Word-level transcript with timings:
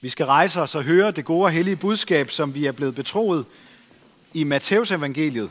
Vi 0.00 0.08
skal 0.08 0.26
rejse 0.26 0.60
os 0.60 0.74
og 0.74 0.84
høre 0.84 1.10
det 1.10 1.24
gode 1.24 1.44
og 1.44 1.50
hellige 1.50 1.76
budskab, 1.76 2.30
som 2.30 2.54
vi 2.54 2.66
er 2.66 2.72
blevet 2.72 2.94
betroet 2.94 3.46
i 4.34 4.44
Matteus 4.44 4.90
evangeliet, 4.90 5.50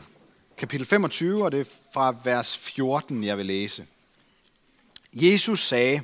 kapitel 0.56 0.86
25, 0.86 1.44
og 1.44 1.52
det 1.52 1.60
er 1.60 1.64
fra 1.94 2.14
vers 2.24 2.58
14, 2.58 3.24
jeg 3.24 3.38
vil 3.38 3.46
læse. 3.46 3.86
Jesus 5.12 5.66
sagde, 5.66 6.00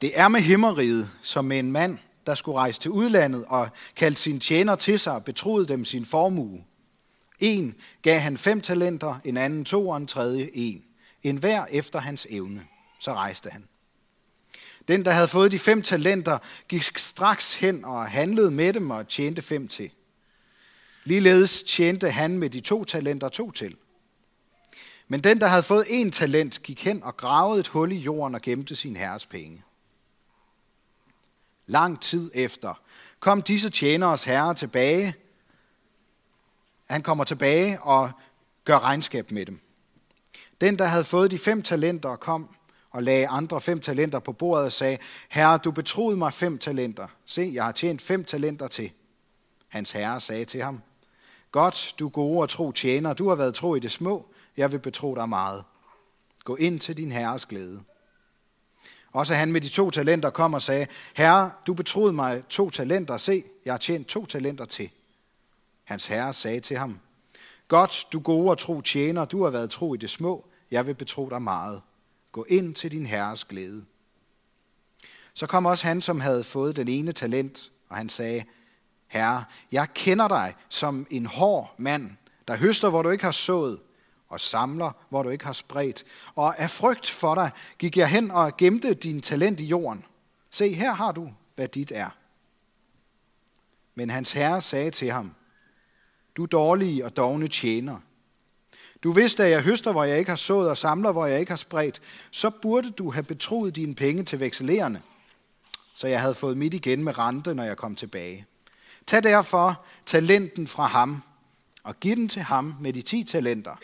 det 0.00 0.10
er 0.14 0.28
med 0.28 0.40
himmeriget 0.40 1.10
som 1.22 1.44
med 1.44 1.58
en 1.58 1.72
mand, 1.72 1.98
der 2.26 2.34
skulle 2.34 2.58
rejse 2.58 2.80
til 2.80 2.90
udlandet 2.90 3.44
og 3.48 3.68
kaldte 3.96 4.20
sine 4.20 4.40
tjener 4.40 4.76
til 4.76 4.98
sig 4.98 5.12
og 5.12 5.24
betroede 5.24 5.68
dem 5.68 5.84
sin 5.84 6.06
formue. 6.06 6.64
En 7.38 7.74
gav 8.02 8.20
han 8.20 8.36
fem 8.36 8.60
talenter, 8.60 9.20
en 9.24 9.36
anden 9.36 9.64
to 9.64 9.88
og 9.88 9.96
en 9.96 10.06
tredje 10.06 10.50
en. 10.54 10.84
En 11.22 11.36
hver 11.36 11.66
efter 11.70 12.00
hans 12.00 12.26
evne. 12.30 12.66
Så 13.00 13.14
rejste 13.14 13.50
han. 13.50 13.64
Den, 14.88 15.04
der 15.04 15.10
havde 15.10 15.28
fået 15.28 15.52
de 15.52 15.58
fem 15.58 15.82
talenter, 15.82 16.38
gik 16.68 16.98
straks 16.98 17.54
hen 17.54 17.84
og 17.84 18.10
handlede 18.10 18.50
med 18.50 18.72
dem 18.72 18.90
og 18.90 19.08
tjente 19.08 19.42
fem 19.42 19.68
til. 19.68 19.90
Ligeledes 21.04 21.62
tjente 21.62 22.10
han 22.10 22.38
med 22.38 22.50
de 22.50 22.60
to 22.60 22.84
talenter 22.84 23.28
to 23.28 23.50
til. 23.50 23.76
Men 25.08 25.24
den, 25.24 25.40
der 25.40 25.46
havde 25.46 25.62
fået 25.62 25.84
en 25.88 26.10
talent, 26.10 26.62
gik 26.62 26.84
hen 26.84 27.02
og 27.02 27.16
gravede 27.16 27.60
et 27.60 27.68
hul 27.68 27.92
i 27.92 27.96
jorden 27.96 28.34
og 28.34 28.42
gemte 28.42 28.76
sin 28.76 28.96
herres 28.96 29.26
penge. 29.26 29.62
Lang 31.66 32.00
tid 32.00 32.30
efter 32.34 32.80
kom 33.20 33.42
disse 33.42 33.70
tjeneres 33.70 34.24
herre 34.24 34.54
tilbage. 34.54 35.14
Han 36.90 37.02
kommer 37.02 37.24
tilbage 37.24 37.82
og 37.82 38.10
gør 38.64 38.78
regnskab 38.78 39.30
med 39.30 39.46
dem. 39.46 39.60
Den, 40.60 40.78
der 40.78 40.84
havde 40.84 41.04
fået 41.04 41.30
de 41.30 41.38
fem 41.38 41.62
talenter, 41.62 42.16
kom 42.16 42.54
og 42.90 43.02
lagde 43.02 43.28
andre 43.28 43.60
fem 43.60 43.80
talenter 43.80 44.18
på 44.18 44.32
bordet 44.32 44.64
og 44.64 44.72
sagde, 44.72 44.98
Herre, 45.28 45.58
du 45.58 45.70
betroede 45.70 46.16
mig 46.16 46.32
fem 46.32 46.58
talenter. 46.58 47.06
Se, 47.24 47.50
jeg 47.54 47.64
har 47.64 47.72
tjent 47.72 48.02
fem 48.02 48.24
talenter 48.24 48.68
til. 48.68 48.92
Hans 49.68 49.90
herre 49.90 50.20
sagde 50.20 50.44
til 50.44 50.62
ham, 50.62 50.82
Godt, 51.52 51.94
du 51.98 52.08
gode 52.08 52.42
og 52.42 52.48
tro 52.48 52.72
tjener, 52.72 53.12
du 53.12 53.28
har 53.28 53.36
været 53.36 53.54
tro 53.54 53.74
i 53.74 53.80
det 53.80 53.90
små, 53.90 54.28
jeg 54.56 54.72
vil 54.72 54.78
betro 54.78 55.14
dig 55.14 55.28
meget. 55.28 55.64
Gå 56.44 56.56
ind 56.56 56.80
til 56.80 56.96
din 56.96 57.12
herres 57.12 57.46
glæde. 57.46 57.80
Også 59.12 59.34
han 59.34 59.52
med 59.52 59.60
de 59.60 59.68
to 59.68 59.90
talenter 59.90 60.30
kom 60.30 60.54
og 60.54 60.62
sagde, 60.62 60.86
Herre, 61.16 61.50
du 61.66 61.74
betroede 61.74 62.12
mig 62.12 62.42
to 62.48 62.70
talenter, 62.70 63.16
se, 63.16 63.44
jeg 63.64 63.72
har 63.72 63.78
tjent 63.78 64.06
to 64.06 64.26
talenter 64.26 64.64
til. 64.64 64.90
Hans 65.84 66.06
herre 66.06 66.34
sagde 66.34 66.60
til 66.60 66.76
ham, 66.78 67.00
Godt, 67.68 68.06
du 68.12 68.20
gode 68.20 68.50
og 68.50 68.58
tro 68.58 68.80
tjener, 68.80 69.24
du 69.24 69.44
har 69.44 69.50
været 69.50 69.70
tro 69.70 69.94
i 69.94 69.96
det 69.96 70.10
små, 70.10 70.46
jeg 70.70 70.86
vil 70.86 70.94
betro 70.94 71.28
dig 71.28 71.42
meget. 71.42 71.82
Gå 72.32 72.44
ind 72.48 72.74
til 72.74 72.90
din 72.90 73.06
herres 73.06 73.44
glæde. 73.44 73.84
Så 75.34 75.46
kom 75.46 75.66
også 75.66 75.86
han, 75.86 76.00
som 76.00 76.20
havde 76.20 76.44
fået 76.44 76.76
den 76.76 76.88
ene 76.88 77.12
talent, 77.12 77.72
og 77.88 77.96
han 77.96 78.08
sagde, 78.08 78.44
Herre, 79.06 79.44
jeg 79.72 79.88
kender 79.94 80.28
dig 80.28 80.54
som 80.68 81.06
en 81.10 81.26
hård 81.26 81.74
mand, 81.78 82.10
der 82.48 82.56
høster, 82.56 82.90
hvor 82.90 83.02
du 83.02 83.10
ikke 83.10 83.24
har 83.24 83.32
sået, 83.32 83.80
og 84.28 84.40
samler, 84.40 84.92
hvor 85.08 85.22
du 85.22 85.28
ikke 85.28 85.44
har 85.44 85.52
spredt. 85.52 86.04
Og 86.34 86.58
af 86.58 86.70
frygt 86.70 87.10
for 87.10 87.34
dig 87.34 87.50
gik 87.78 87.96
jeg 87.96 88.08
hen 88.08 88.30
og 88.30 88.56
gemte 88.56 88.94
din 88.94 89.20
talent 89.20 89.60
i 89.60 89.64
jorden. 89.64 90.04
Se, 90.50 90.74
her 90.74 90.92
har 90.92 91.12
du, 91.12 91.32
hvad 91.54 91.68
dit 91.68 91.92
er. 91.94 92.10
Men 93.94 94.10
hans 94.10 94.32
herre 94.32 94.62
sagde 94.62 94.90
til 94.90 95.10
ham, 95.10 95.34
du 96.36 96.46
dårlige 96.46 97.04
og 97.04 97.16
dogne 97.16 97.48
tjener. 97.48 97.98
Du 99.02 99.12
vidste, 99.12 99.44
at 99.44 99.50
jeg 99.50 99.62
høster, 99.62 99.92
hvor 99.92 100.04
jeg 100.04 100.18
ikke 100.18 100.30
har 100.30 100.36
sået, 100.36 100.70
og 100.70 100.76
samler, 100.76 101.12
hvor 101.12 101.26
jeg 101.26 101.40
ikke 101.40 101.52
har 101.52 101.56
spredt. 101.56 102.00
Så 102.30 102.50
burde 102.50 102.90
du 102.90 103.10
have 103.10 103.22
betroet 103.22 103.76
dine 103.76 103.94
penge 103.94 104.24
til 104.24 104.40
vekselerende, 104.40 105.00
så 105.94 106.08
jeg 106.08 106.20
havde 106.20 106.34
fået 106.34 106.56
mit 106.56 106.74
igen 106.74 107.04
med 107.04 107.18
rente, 107.18 107.54
når 107.54 107.64
jeg 107.64 107.76
kom 107.76 107.96
tilbage. 107.96 108.46
Tag 109.06 109.22
derfor 109.22 109.84
talenten 110.06 110.66
fra 110.66 110.86
ham, 110.86 111.22
og 111.82 112.00
giv 112.00 112.16
den 112.16 112.28
til 112.28 112.42
ham 112.42 112.74
med 112.80 112.92
de 112.92 113.02
ti 113.02 113.24
talenter. 113.24 113.76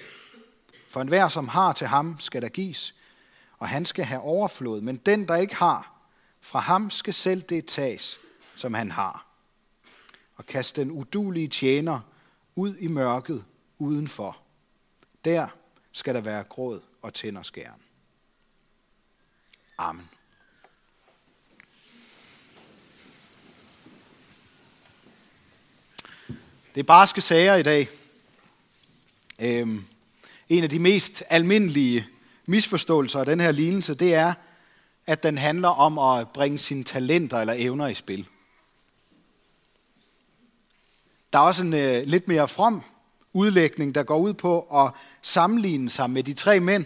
For 0.88 1.00
enhver, 1.00 1.28
som 1.28 1.48
har 1.48 1.72
til 1.72 1.86
ham, 1.86 2.16
skal 2.18 2.42
der 2.42 2.48
gives, 2.48 2.94
og 3.58 3.68
han 3.68 3.86
skal 3.86 4.04
have 4.04 4.20
overflod. 4.20 4.80
Men 4.80 4.96
den, 4.96 5.28
der 5.28 5.36
ikke 5.36 5.54
har, 5.54 5.92
fra 6.40 6.58
ham 6.58 6.90
skal 6.90 7.14
selv 7.14 7.42
det 7.42 7.66
tages, 7.66 8.18
som 8.56 8.74
han 8.74 8.90
har. 8.90 9.26
Og 10.36 10.46
kast 10.46 10.76
den 10.76 10.90
udulige 10.90 11.48
tjener 11.48 12.00
ud 12.54 12.76
i 12.76 12.86
mørket 12.86 13.44
udenfor. 13.78 14.43
Der 15.24 15.48
skal 15.92 16.14
der 16.14 16.20
være 16.20 16.44
gråd 16.44 16.80
og 17.02 17.14
tænderskæren. 17.14 17.80
Amen. 19.78 20.08
Det 26.74 26.80
er 26.80 26.84
barske 26.84 27.20
sager 27.20 27.54
i 27.54 27.62
dag. 27.62 27.88
Øhm, 29.42 29.86
en 30.48 30.64
af 30.64 30.70
de 30.70 30.78
mest 30.78 31.22
almindelige 31.30 32.06
misforståelser 32.46 33.20
af 33.20 33.26
den 33.26 33.40
her 33.40 33.52
lignelse, 33.52 33.94
det 33.94 34.14
er, 34.14 34.34
at 35.06 35.22
den 35.22 35.38
handler 35.38 35.68
om 35.68 35.98
at 35.98 36.28
bringe 36.30 36.58
sine 36.58 36.84
talenter 36.84 37.38
eller 37.38 37.54
evner 37.56 37.86
i 37.86 37.94
spil. 37.94 38.28
Der 41.32 41.38
er 41.38 41.42
også 41.42 41.62
en 41.62 41.74
øh, 41.74 42.02
lidt 42.06 42.28
mere 42.28 42.48
from 42.48 42.82
udlægning, 43.34 43.94
der 43.94 44.02
går 44.02 44.18
ud 44.18 44.34
på 44.34 44.60
at 44.60 44.92
sammenligne 45.22 45.90
sig 45.90 46.10
med 46.10 46.22
de 46.22 46.32
tre 46.32 46.60
mænd 46.60 46.84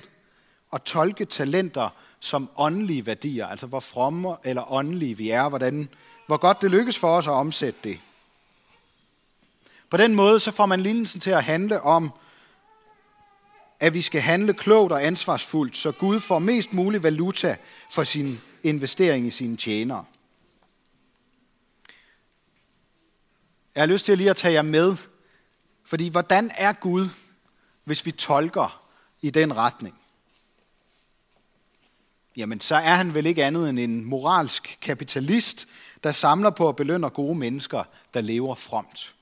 og 0.70 0.84
tolke 0.84 1.24
talenter 1.24 1.88
som 2.20 2.50
åndelige 2.56 3.06
værdier, 3.06 3.46
altså 3.46 3.66
hvor 3.66 3.80
fromme 3.80 4.36
eller 4.44 4.72
åndelige 4.72 5.16
vi 5.16 5.30
er, 5.30 5.48
hvordan, 5.48 5.88
hvor 6.26 6.36
godt 6.36 6.62
det 6.62 6.70
lykkes 6.70 6.98
for 6.98 7.16
os 7.16 7.26
at 7.26 7.32
omsætte 7.32 7.80
det. 7.84 8.00
På 9.90 9.96
den 9.96 10.14
måde 10.14 10.40
så 10.40 10.50
får 10.50 10.66
man 10.66 10.80
lignelsen 10.80 11.20
til 11.20 11.30
at 11.30 11.44
handle 11.44 11.80
om, 11.80 12.12
at 13.80 13.94
vi 13.94 14.02
skal 14.02 14.20
handle 14.20 14.54
klogt 14.54 14.92
og 14.92 15.06
ansvarsfuldt, 15.06 15.76
så 15.76 15.92
Gud 15.92 16.20
får 16.20 16.38
mest 16.38 16.72
mulig 16.72 17.02
valuta 17.02 17.56
for 17.90 18.04
sin 18.04 18.40
investering 18.62 19.26
i 19.26 19.30
sine 19.30 19.56
tjenere. 19.56 20.04
Jeg 23.74 23.82
har 23.82 23.86
lyst 23.86 24.04
til 24.04 24.18
lige 24.18 24.30
at 24.30 24.36
tage 24.36 24.54
jer 24.54 24.62
med, 24.62 24.96
fordi 25.88 26.08
hvordan 26.08 26.50
er 26.54 26.72
Gud, 26.72 27.08
hvis 27.84 28.06
vi 28.06 28.12
tolker 28.12 28.90
i 29.20 29.30
den 29.30 29.56
retning? 29.56 30.00
Jamen, 32.36 32.60
så 32.60 32.74
er 32.74 32.94
han 32.94 33.14
vel 33.14 33.26
ikke 33.26 33.44
andet 33.44 33.68
end 33.68 33.78
en 33.78 34.04
moralsk 34.04 34.78
kapitalist, 34.80 35.68
der 36.04 36.12
samler 36.12 36.50
på 36.50 36.68
at 36.68 36.76
belønne 36.76 37.10
gode 37.10 37.34
mennesker, 37.34 37.84
der 38.14 38.20
lever 38.20 38.54
fromt. 38.54 39.14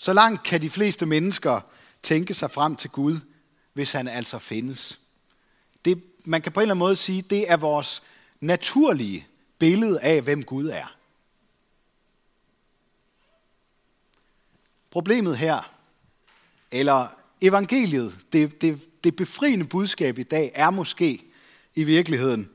Så 0.00 0.12
langt 0.12 0.42
kan 0.42 0.62
de 0.62 0.70
fleste 0.70 1.06
mennesker 1.06 1.60
tænke 2.02 2.34
sig 2.34 2.50
frem 2.50 2.76
til 2.76 2.90
Gud, 2.90 3.20
hvis 3.72 3.92
han 3.92 4.08
altså 4.08 4.38
findes. 4.38 5.00
Det, 5.84 6.02
man 6.24 6.42
kan 6.42 6.52
på 6.52 6.60
en 6.60 6.62
eller 6.62 6.74
anden 6.74 6.78
måde 6.78 6.96
sige, 6.96 7.22
det 7.22 7.50
er 7.50 7.56
vores 7.56 8.02
naturlige 8.40 9.26
billede 9.58 10.00
af, 10.00 10.22
hvem 10.22 10.42
Gud 10.42 10.68
er. 10.68 10.96
Problemet 14.94 15.38
her, 15.38 15.74
eller 16.70 17.08
evangeliet, 17.40 18.18
det, 18.32 18.60
det, 18.60 19.04
det 19.04 19.16
befriende 19.16 19.64
budskab 19.64 20.18
i 20.18 20.22
dag, 20.22 20.52
er 20.54 20.70
måske 20.70 21.24
i 21.74 21.84
virkeligheden, 21.84 22.50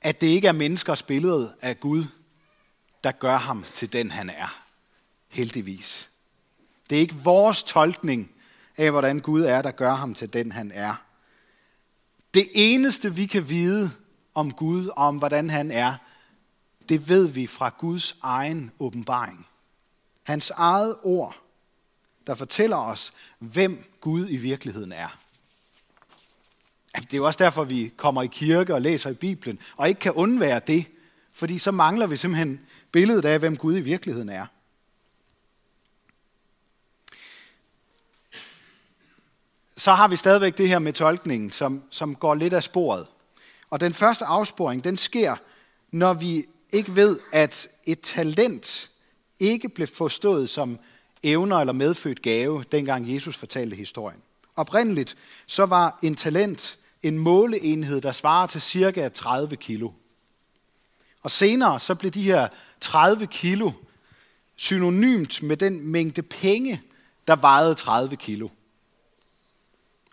at 0.00 0.20
det 0.20 0.26
ikke 0.26 0.48
er 0.48 0.52
menneskers 0.52 1.02
billede 1.02 1.54
af 1.62 1.80
Gud, 1.80 2.04
der 3.04 3.12
gør 3.12 3.36
ham 3.36 3.64
til 3.74 3.92
den, 3.92 4.10
han 4.10 4.30
er. 4.30 4.64
Heldigvis. 5.28 6.10
Det 6.90 6.96
er 6.96 7.00
ikke 7.00 7.16
vores 7.24 7.62
tolkning 7.62 8.30
af, 8.76 8.90
hvordan 8.90 9.20
Gud 9.20 9.42
er, 9.42 9.62
der 9.62 9.70
gør 9.70 9.94
ham 9.94 10.14
til 10.14 10.32
den, 10.32 10.52
han 10.52 10.72
er. 10.72 10.94
Det 12.34 12.48
eneste, 12.54 13.14
vi 13.14 13.26
kan 13.26 13.48
vide 13.48 13.90
om 14.34 14.52
Gud 14.52 14.86
og 14.86 14.96
om, 14.96 15.16
hvordan 15.16 15.50
han 15.50 15.70
er, 15.70 15.94
det 16.88 17.08
ved 17.08 17.26
vi 17.26 17.46
fra 17.46 17.74
Guds 17.78 18.16
egen 18.22 18.72
åbenbaring. 18.78 19.47
Hans 20.28 20.50
eget 20.50 20.96
ord, 21.02 21.36
der 22.26 22.34
fortæller 22.34 22.76
os, 22.76 23.12
hvem 23.38 23.84
Gud 24.00 24.26
i 24.28 24.36
virkeligheden 24.36 24.92
er. 24.92 25.18
Det 26.96 27.12
er 27.12 27.16
jo 27.16 27.26
også 27.26 27.44
derfor, 27.44 27.64
vi 27.64 27.92
kommer 27.96 28.22
i 28.22 28.26
kirke 28.26 28.74
og 28.74 28.82
læser 28.82 29.10
i 29.10 29.14
Bibelen, 29.14 29.58
og 29.76 29.88
ikke 29.88 30.00
kan 30.00 30.12
undvære 30.12 30.60
det, 30.66 30.86
fordi 31.32 31.58
så 31.58 31.70
mangler 31.70 32.06
vi 32.06 32.16
simpelthen 32.16 32.60
billedet 32.92 33.24
af, 33.24 33.38
hvem 33.38 33.56
Gud 33.56 33.76
i 33.76 33.80
virkeligheden 33.80 34.28
er. 34.28 34.46
så 39.76 39.92
har 39.92 40.08
vi 40.08 40.16
stadigvæk 40.16 40.58
det 40.58 40.68
her 40.68 40.78
med 40.78 40.92
tolkningen, 40.92 41.50
som, 41.50 41.82
som 41.90 42.14
går 42.14 42.34
lidt 42.34 42.52
af 42.52 42.62
sporet. 42.62 43.06
Og 43.70 43.80
den 43.80 43.94
første 43.94 44.24
afsporing, 44.24 44.84
den 44.84 44.98
sker, 44.98 45.36
når 45.90 46.14
vi 46.14 46.44
ikke 46.72 46.96
ved, 46.96 47.20
at 47.32 47.68
et 47.86 48.00
talent 48.00 48.87
ikke 49.40 49.68
blev 49.68 49.86
forstået 49.86 50.50
som 50.50 50.78
evner 51.22 51.56
eller 51.56 51.72
medfødt 51.72 52.22
gave, 52.22 52.64
dengang 52.72 53.14
Jesus 53.14 53.36
fortalte 53.36 53.76
historien. 53.76 54.22
Oprindeligt 54.56 55.16
så 55.46 55.66
var 55.66 55.98
en 56.02 56.14
talent 56.14 56.78
en 57.02 57.18
måleenhed, 57.18 58.00
der 58.00 58.12
svarer 58.12 58.46
til 58.46 58.60
cirka 58.60 59.08
30 59.08 59.56
kilo. 59.56 59.90
Og 61.22 61.30
senere 61.30 61.80
så 61.80 61.94
blev 61.94 62.10
de 62.10 62.22
her 62.22 62.48
30 62.80 63.26
kilo 63.26 63.70
synonymt 64.56 65.42
med 65.42 65.56
den 65.56 65.86
mængde 65.86 66.22
penge, 66.22 66.82
der 67.26 67.36
vejede 67.36 67.74
30 67.74 68.16
kilo. 68.16 68.48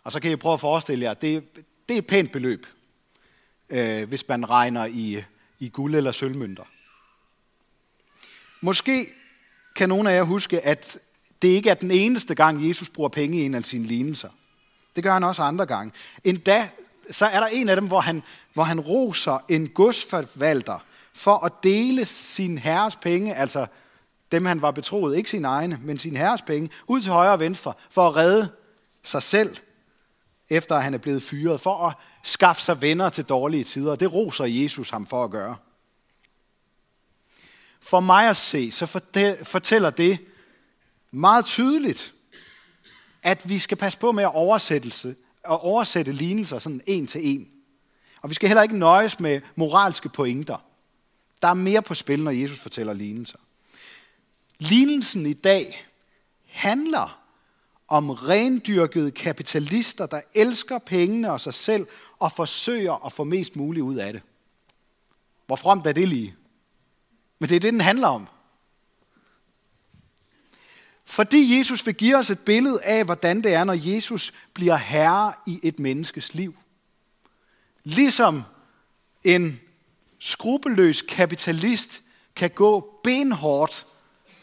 Og 0.03 0.11
så 0.11 0.19
kan 0.19 0.31
I 0.31 0.35
prøve 0.35 0.53
at 0.53 0.59
forestille 0.59 1.05
jer, 1.05 1.13
det, 1.13 1.43
det 1.89 1.93
er 1.93 1.97
et 1.97 2.07
pænt 2.07 2.31
beløb, 2.31 2.65
øh, 3.69 4.07
hvis 4.07 4.27
man 4.27 4.49
regner 4.49 4.85
i, 4.85 5.23
i 5.59 5.69
guld 5.69 5.95
eller 5.95 6.11
sølvmønter. 6.11 6.63
Måske 8.61 9.07
kan 9.75 9.89
nogle 9.89 10.11
af 10.11 10.15
jer 10.15 10.23
huske, 10.23 10.65
at 10.65 10.99
det 11.41 11.47
ikke 11.47 11.69
er 11.69 11.73
den 11.73 11.91
eneste 11.91 12.35
gang, 12.35 12.67
Jesus 12.67 12.89
bruger 12.89 13.09
penge 13.09 13.37
i 13.37 13.45
en 13.45 13.53
af 13.53 13.63
sine 13.63 13.85
lignelser. 13.85 14.29
Det 14.95 15.03
gør 15.03 15.13
han 15.13 15.23
også 15.23 15.41
andre 15.41 15.65
gange. 15.65 15.91
Endda 16.23 16.69
så 17.11 17.25
er 17.25 17.39
der 17.39 17.47
en 17.47 17.69
af 17.69 17.75
dem, 17.75 17.87
hvor 17.87 17.99
han, 17.99 18.23
hvor 18.53 18.63
han 18.63 18.79
roser 18.79 19.45
en 19.49 19.69
godsforvalter 19.69 20.79
for 21.13 21.45
at 21.45 21.51
dele 21.63 22.05
sin 22.05 22.57
herres 22.57 22.95
penge, 22.95 23.35
altså 23.35 23.65
dem 24.31 24.45
han 24.45 24.61
var 24.61 24.71
betroet, 24.71 25.17
ikke 25.17 25.29
sin 25.29 25.45
egne, 25.45 25.79
men 25.81 25.99
sin 25.99 26.15
herres 26.17 26.41
penge, 26.41 26.69
ud 26.87 27.01
til 27.01 27.11
højre 27.11 27.31
og 27.31 27.39
venstre, 27.39 27.73
for 27.89 28.07
at 28.07 28.15
redde 28.15 28.49
sig 29.03 29.23
selv, 29.23 29.55
efter 30.49 30.75
at 30.75 30.83
han 30.83 30.93
er 30.93 30.97
blevet 30.97 31.23
fyret, 31.23 31.61
for 31.61 31.87
at 31.87 31.93
skaffe 32.23 32.61
sig 32.61 32.81
venner 32.81 33.09
til 33.09 33.23
dårlige 33.23 33.63
tider. 33.63 33.95
Det 33.95 34.13
roser 34.13 34.45
Jesus 34.45 34.89
ham 34.89 35.05
for 35.05 35.23
at 35.23 35.31
gøre. 35.31 35.55
For 37.85 37.99
mig 37.99 38.29
at 38.29 38.37
se, 38.37 38.71
så 38.71 38.85
fortæller 39.43 39.89
det 39.89 40.19
meget 41.11 41.45
tydeligt, 41.45 42.13
at 43.23 43.49
vi 43.49 43.59
skal 43.59 43.77
passe 43.77 43.99
på 43.99 44.11
med 44.11 44.23
at 44.23 44.33
oversættelse, 44.33 45.09
at 45.43 45.59
oversætte 45.61 46.11
lignelser 46.11 46.59
sådan 46.59 46.81
en 46.87 47.07
til 47.07 47.21
en. 47.23 47.51
Og 48.21 48.29
vi 48.29 48.35
skal 48.35 48.49
heller 48.49 48.63
ikke 48.63 48.77
nøjes 48.77 49.19
med 49.19 49.41
moralske 49.55 50.09
pointer. 50.09 50.57
Der 51.41 51.47
er 51.47 51.53
mere 51.53 51.81
på 51.81 51.93
spil, 51.93 52.23
når 52.23 52.31
Jesus 52.31 52.59
fortæller 52.59 52.93
lignelser. 52.93 53.37
Lignelsen 54.59 55.25
i 55.25 55.33
dag 55.33 55.85
handler 56.45 57.21
om 57.87 58.09
rendyrkede 58.09 59.11
kapitalister, 59.11 60.05
der 60.05 60.21
elsker 60.33 60.77
pengene 60.77 61.31
og 61.31 61.41
sig 61.41 61.53
selv 61.53 61.87
og 62.19 62.31
forsøger 62.31 63.05
at 63.05 63.13
få 63.13 63.23
mest 63.23 63.55
muligt 63.55 63.83
ud 63.83 63.95
af 63.95 64.13
det. 64.13 64.21
Hvor 65.45 65.55
fremt 65.55 65.87
er 65.87 65.91
det 65.91 66.07
lige? 66.07 66.35
Men 67.39 67.49
det 67.49 67.55
er 67.55 67.59
det, 67.59 67.73
den 67.73 67.81
handler 67.81 68.07
om. 68.07 68.27
Fordi 71.05 71.57
Jesus 71.57 71.85
vil 71.85 71.95
give 71.95 72.17
os 72.17 72.29
et 72.29 72.39
billede 72.39 72.83
af, 72.83 73.05
hvordan 73.05 73.41
det 73.41 73.53
er, 73.53 73.63
når 73.63 73.73
Jesus 73.73 74.33
bliver 74.53 74.75
herre 74.75 75.33
i 75.47 75.59
et 75.63 75.79
menneskes 75.79 76.33
liv. 76.33 76.55
Ligesom 77.83 78.43
en 79.23 79.61
skrupelløs 80.19 81.01
kapitalist 81.01 82.01
kan 82.35 82.49
gå 82.49 82.99
benhårdt 83.03 83.85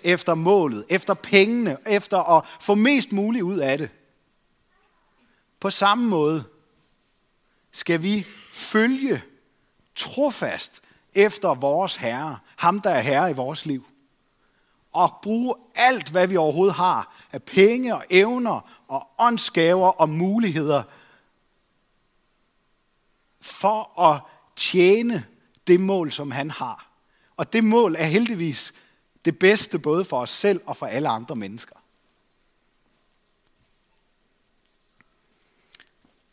efter 0.03 0.35
målet, 0.35 0.85
efter 0.89 1.15
pengene, 1.15 1.77
efter 1.87 2.19
at 2.19 2.47
få 2.61 2.75
mest 2.75 3.13
muligt 3.13 3.43
ud 3.43 3.59
af 3.59 3.79
det. 3.79 3.91
På 5.61 5.71
samme 5.71 6.09
måde 6.09 6.45
skal 7.73 8.03
vi 8.03 8.27
følge 8.53 9.23
trofast 9.97 10.83
efter 11.15 11.55
vores 11.55 11.97
Herre, 11.97 12.39
ham 12.63 12.81
der 12.81 12.91
er 12.91 13.01
Herre 13.01 13.31
i 13.31 13.35
vores 13.35 13.67
liv 13.67 13.87
og 14.93 15.19
bruge 15.23 15.55
alt, 15.75 16.09
hvad 16.09 16.27
vi 16.27 16.37
overhovedet 16.37 16.75
har 16.75 17.17
af 17.33 17.43
penge 17.43 17.95
og 17.95 18.05
evner 18.11 18.83
og 18.89 19.09
åndsgaver 19.19 19.89
og 19.89 20.09
muligheder 20.09 20.83
for 23.41 24.01
at 24.01 24.23
tjene 24.57 25.27
det 25.67 25.81
mål, 25.81 26.13
som 26.13 26.31
han 26.31 26.51
har. 26.51 26.91
Og 27.37 27.53
det 27.53 27.65
mål 27.65 27.97
er 27.99 28.05
heldigvis 28.05 28.75
det 29.25 29.39
bedste 29.39 29.79
både 29.79 30.05
for 30.05 30.21
os 30.21 30.31
selv 30.31 30.61
og 30.67 30.77
for 30.77 30.87
alle 30.87 31.09
andre 31.09 31.37
mennesker. 31.37 31.77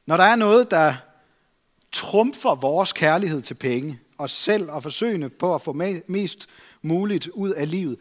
Når 0.05 0.17
der 0.17 0.23
er 0.23 0.35
noget, 0.35 0.71
der 0.71 0.95
trumfer 1.91 2.55
vores 2.55 2.93
kærlighed 2.93 3.41
til 3.41 3.53
penge, 3.53 3.99
os 4.19 4.31
selv 4.31 4.71
og 4.71 4.83
forsøgende 4.83 5.29
på 5.29 5.55
at 5.55 5.61
få 5.61 5.73
mest 6.07 6.47
muligt 6.81 7.27
ud 7.27 7.49
af 7.49 7.71
livet, 7.71 7.99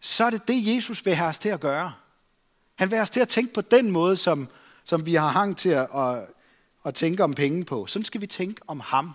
så 0.00 0.24
er 0.24 0.30
det 0.30 0.48
det, 0.48 0.74
Jesus 0.76 1.06
vil 1.06 1.14
have 1.14 1.28
os 1.28 1.38
til 1.38 1.48
at 1.48 1.60
gøre. 1.60 1.92
Han 2.74 2.90
vil 2.90 2.96
have 2.96 3.02
os 3.02 3.10
til 3.10 3.20
at 3.20 3.28
tænke 3.28 3.54
på 3.54 3.60
den 3.60 3.90
måde, 3.90 4.16
som, 4.16 4.48
som 4.84 5.06
vi 5.06 5.14
har 5.14 5.28
hang 5.28 5.56
til 5.56 5.68
at, 5.68 5.88
at, 5.94 6.26
at 6.84 6.94
tænke 6.94 7.24
om 7.24 7.34
penge 7.34 7.64
på. 7.64 7.86
Sådan 7.86 8.04
skal 8.04 8.20
vi 8.20 8.26
tænke 8.26 8.60
om 8.66 8.80
ham. 8.80 9.12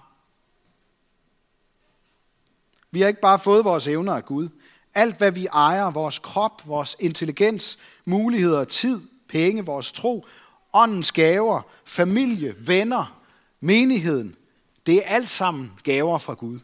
Vi 2.92 3.02
har 3.02 3.08
ikke 3.08 3.22
bare 3.22 3.40
fået 3.40 3.66
vores 3.66 3.88
evner 3.88 4.14
af 4.14 4.26
Gud. 4.26 4.50
Alt, 4.94 5.18
hvad 5.18 5.32
vi 5.32 5.46
ejer, 5.46 5.92
vores 5.92 6.20
krop, 6.20 6.68
vores 6.68 6.96
intelligens, 7.00 7.78
muligheder, 8.06 8.64
tid, 8.64 9.02
penge, 9.28 9.66
vores 9.66 9.92
tro, 9.92 10.26
åndens 10.74 11.12
gaver, 11.12 11.62
familie, 11.86 12.56
venner, 12.60 13.22
menigheden, 13.60 14.36
det 14.88 14.98
er 14.98 15.10
alt 15.10 15.30
sammen 15.30 15.72
gaver 15.84 16.18
fra 16.18 16.34
Gud. 16.34 16.60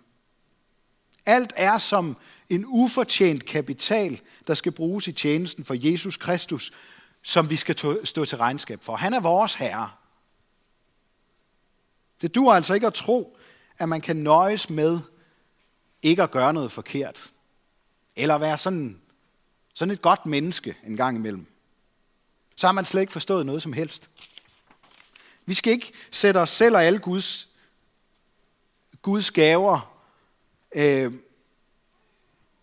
Alt 1.25 1.53
er 1.55 1.77
som 1.77 2.17
en 2.49 2.65
ufortjent 2.67 3.45
kapital, 3.45 4.21
der 4.47 4.53
skal 4.53 4.71
bruges 4.71 5.07
i 5.07 5.11
tjenesten 5.11 5.65
for 5.65 5.91
Jesus 5.91 6.17
Kristus, 6.17 6.71
som 7.21 7.49
vi 7.49 7.55
skal 7.55 7.75
stå 8.03 8.25
til 8.25 8.37
regnskab 8.37 8.83
for. 8.83 8.95
Han 8.95 9.13
er 9.13 9.19
vores 9.19 9.53
herre. 9.53 9.89
Det 12.21 12.35
duer 12.35 12.53
altså 12.53 12.73
ikke 12.73 12.87
at 12.87 12.93
tro, 12.93 13.37
at 13.77 13.89
man 13.89 14.01
kan 14.01 14.15
nøjes 14.15 14.69
med 14.69 14.99
ikke 16.01 16.23
at 16.23 16.31
gøre 16.31 16.53
noget 16.53 16.71
forkert. 16.71 17.31
Eller 18.15 18.37
være 18.37 18.57
sådan, 18.57 19.01
sådan 19.73 19.91
et 19.91 20.01
godt 20.01 20.25
menneske 20.25 20.77
en 20.83 20.97
gang 20.97 21.17
imellem. 21.17 21.47
Så 22.55 22.67
har 22.67 22.71
man 22.71 22.85
slet 22.85 23.01
ikke 23.01 23.13
forstået 23.13 23.45
noget 23.45 23.61
som 23.61 23.73
helst. 23.73 24.09
Vi 25.45 25.53
skal 25.53 25.73
ikke 25.73 25.91
sætte 26.11 26.37
os 26.37 26.49
selv 26.49 26.75
og 26.75 26.83
alle 26.83 26.99
Guds, 26.99 27.52
Guds 29.03 29.31
gaver 29.31 29.93
øh, 30.75 31.13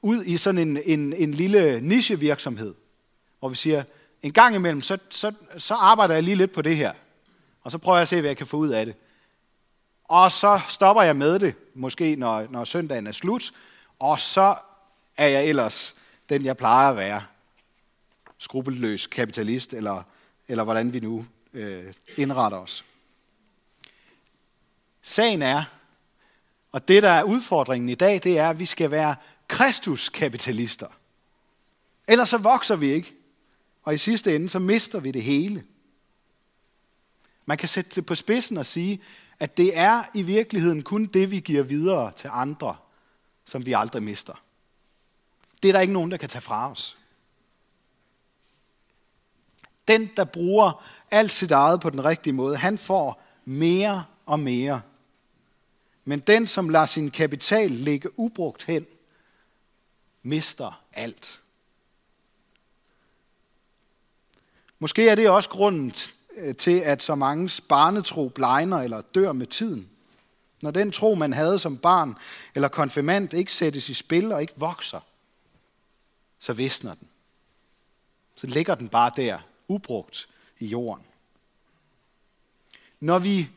ud 0.03 0.25
i 0.25 0.37
sådan 0.37 0.59
en, 0.59 0.79
en, 0.85 1.13
en 1.13 1.35
lille 1.35 1.81
nichevirksomhed, 1.81 2.75
hvor 3.39 3.49
vi 3.49 3.55
siger, 3.55 3.85
en 4.23 4.33
gang 4.33 4.55
imellem, 4.55 4.81
så, 4.81 4.99
så, 5.11 5.33
så 5.59 5.75
arbejder 5.75 6.15
jeg 6.15 6.23
lige 6.23 6.35
lidt 6.35 6.53
på 6.53 6.63
det 6.63 6.77
her, 6.77 6.93
og 7.63 7.71
så 7.71 7.79
prøver 7.79 7.99
jeg 7.99 8.03
at 8.03 8.09
se, 8.09 8.21
hvad 8.21 8.31
jeg 8.31 8.37
kan 8.37 8.47
få 8.47 8.57
ud 8.57 8.69
af 8.69 8.87
det. 8.87 8.95
Og 10.05 10.33
så 10.33 10.61
stopper 10.69 11.03
jeg 11.03 11.17
med 11.17 11.39
det, 11.39 11.55
måske 11.75 12.17
når, 12.17 12.47
når 12.51 12.65
søndagen 12.65 13.07
er 13.07 13.13
slut, 13.13 13.53
og 13.99 14.21
så 14.21 14.57
er 15.17 15.29
jeg 15.29 15.45
ellers 15.45 15.95
den, 16.29 16.45
jeg 16.45 16.57
plejer 16.57 16.91
at 16.91 16.97
være. 16.97 17.23
Skrupelløs 18.39 19.07
kapitalist, 19.07 19.75
eller, 19.75 20.03
eller 20.49 20.65
hvordan 20.65 20.93
vi 20.93 21.01
nu 21.01 21.27
øh, 21.53 21.85
indretter 22.17 22.59
os. 22.59 22.85
Sagen 25.03 25.43
er, 25.43 25.65
og 26.73 26.89
det 26.89 27.03
der 27.03 27.11
er 27.11 27.23
udfordringen 27.23 27.89
i 27.89 27.95
dag, 27.95 28.21
det 28.23 28.39
er, 28.39 28.51
at 28.51 28.59
vi 28.59 28.67
skal 28.67 28.91
være 28.91 29.17
Kristus-kapitalister. 29.49 30.87
Ellers 32.09 32.29
så 32.29 32.39
vokser 32.39 32.77
vi 32.77 32.93
ikke, 32.93 33.15
og 33.83 33.95
i 33.95 33.99
sidste 33.99 34.35
ende 34.35 34.49
så 34.49 34.59
mister 34.59 35.01
vi 35.01 35.11
det 35.11 35.23
hele. 35.23 35.65
Man 37.47 37.59
kan 37.59 37.69
sætte 37.69 37.91
det 37.95 38.07
på 38.07 38.15
spidsen 38.15 38.57
og 38.57 38.67
sige, 38.67 39.01
at 39.39 39.57
det 39.57 39.79
er 39.79 40.03
i 40.15 40.23
virkeligheden 40.23 40.83
kun 40.83 41.07
det, 41.07 41.31
vi 41.31 41.41
giver 41.41 41.63
videre 41.63 42.13
til 42.17 42.31
andre, 42.33 42.77
som 43.45 43.67
vi 43.67 43.73
aldrig 43.73 44.03
mister. 44.03 44.43
Det 45.63 45.69
er 45.69 45.73
der 45.73 45.81
ikke 45.81 45.93
nogen, 45.93 46.11
der 46.11 46.17
kan 46.17 46.29
tage 46.29 46.43
fra 46.43 46.71
os. 46.71 46.99
Den, 49.89 50.11
der 50.17 50.25
bruger 50.25 50.85
alt 51.11 51.33
sit 51.33 51.51
eget 51.51 51.81
på 51.81 51.91
den 51.91 52.05
rigtige 52.05 52.33
måde, 52.33 52.57
han 52.57 52.79
får 52.79 53.23
mere 53.45 54.05
og 54.27 54.41
mere. 54.41 54.81
Men 56.05 56.21
den, 56.21 56.47
som 56.47 56.69
lader 56.69 56.87
sin 56.87 57.11
kapital 57.11 57.71
ligge 57.71 58.19
ubrugt 58.19 58.65
hen, 58.65 58.87
mister 60.23 60.83
alt. 60.93 61.43
Måske 64.79 65.09
er 65.09 65.15
det 65.15 65.31
også 65.31 65.49
grunden 65.49 65.93
øh, 66.37 66.57
til, 66.57 66.81
at 66.81 67.03
så 67.03 67.15
mange 67.15 67.63
barnetro 67.69 68.29
blegner 68.29 68.79
eller 68.79 69.01
dør 69.01 69.33
med 69.33 69.47
tiden. 69.47 69.91
Når 70.63 70.71
den 70.71 70.93
tro, 70.93 71.15
man 71.15 71.33
havde 71.33 71.59
som 71.59 71.79
barn 71.79 72.17
eller 72.55 72.69
konfirmand, 72.69 73.35
ikke 73.35 73.53
sættes 73.53 73.89
i 73.89 73.95
spil 73.95 74.33
og 74.33 74.41
ikke 74.41 74.53
vokser, 74.57 75.01
så 76.39 76.53
visner 76.53 76.95
den. 76.95 77.09
Så 78.35 78.47
ligger 78.47 78.75
den 78.75 78.89
bare 78.89 79.13
der, 79.17 79.39
ubrugt 79.69 80.29
i 80.59 80.67
jorden. 80.67 81.05
Når 83.01 83.19
vi 83.19 83.49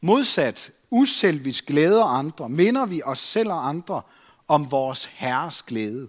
modsat 0.00 0.70
uselvisk 0.96 1.66
glæder 1.66 2.04
andre, 2.04 2.48
minder 2.48 2.86
vi 2.86 3.02
os 3.02 3.18
selv 3.18 3.48
og 3.48 3.68
andre 3.68 4.02
om 4.48 4.70
vores 4.70 5.04
Herres 5.04 5.62
glæde. 5.62 6.08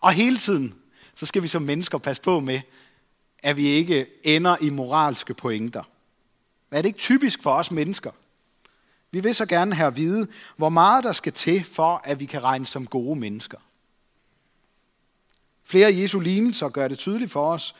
Og 0.00 0.12
hele 0.12 0.36
tiden, 0.36 0.74
så 1.14 1.26
skal 1.26 1.42
vi 1.42 1.48
som 1.48 1.62
mennesker 1.62 1.98
passe 1.98 2.22
på 2.22 2.40
med, 2.40 2.60
at 3.38 3.56
vi 3.56 3.66
ikke 3.66 4.06
ender 4.22 4.56
i 4.60 4.70
moralske 4.70 5.34
pointer. 5.34 5.82
Er 6.70 6.82
det 6.82 6.86
ikke 6.86 6.98
typisk 6.98 7.42
for 7.42 7.54
os 7.54 7.70
mennesker? 7.70 8.10
Vi 9.10 9.20
vil 9.20 9.34
så 9.34 9.46
gerne 9.46 9.74
have 9.74 9.86
at 9.86 9.96
vide, 9.96 10.28
hvor 10.56 10.68
meget 10.68 11.04
der 11.04 11.12
skal 11.12 11.32
til, 11.32 11.64
for 11.64 12.00
at 12.04 12.20
vi 12.20 12.26
kan 12.26 12.42
regne 12.42 12.66
som 12.66 12.86
gode 12.86 13.20
mennesker. 13.20 13.58
Flere 15.64 15.86
af 15.86 15.92
Jesu 15.92 16.20
lignelser 16.20 16.68
gør 16.68 16.88
det 16.88 16.98
tydeligt 16.98 17.32
for 17.32 17.52
os, 17.52 17.74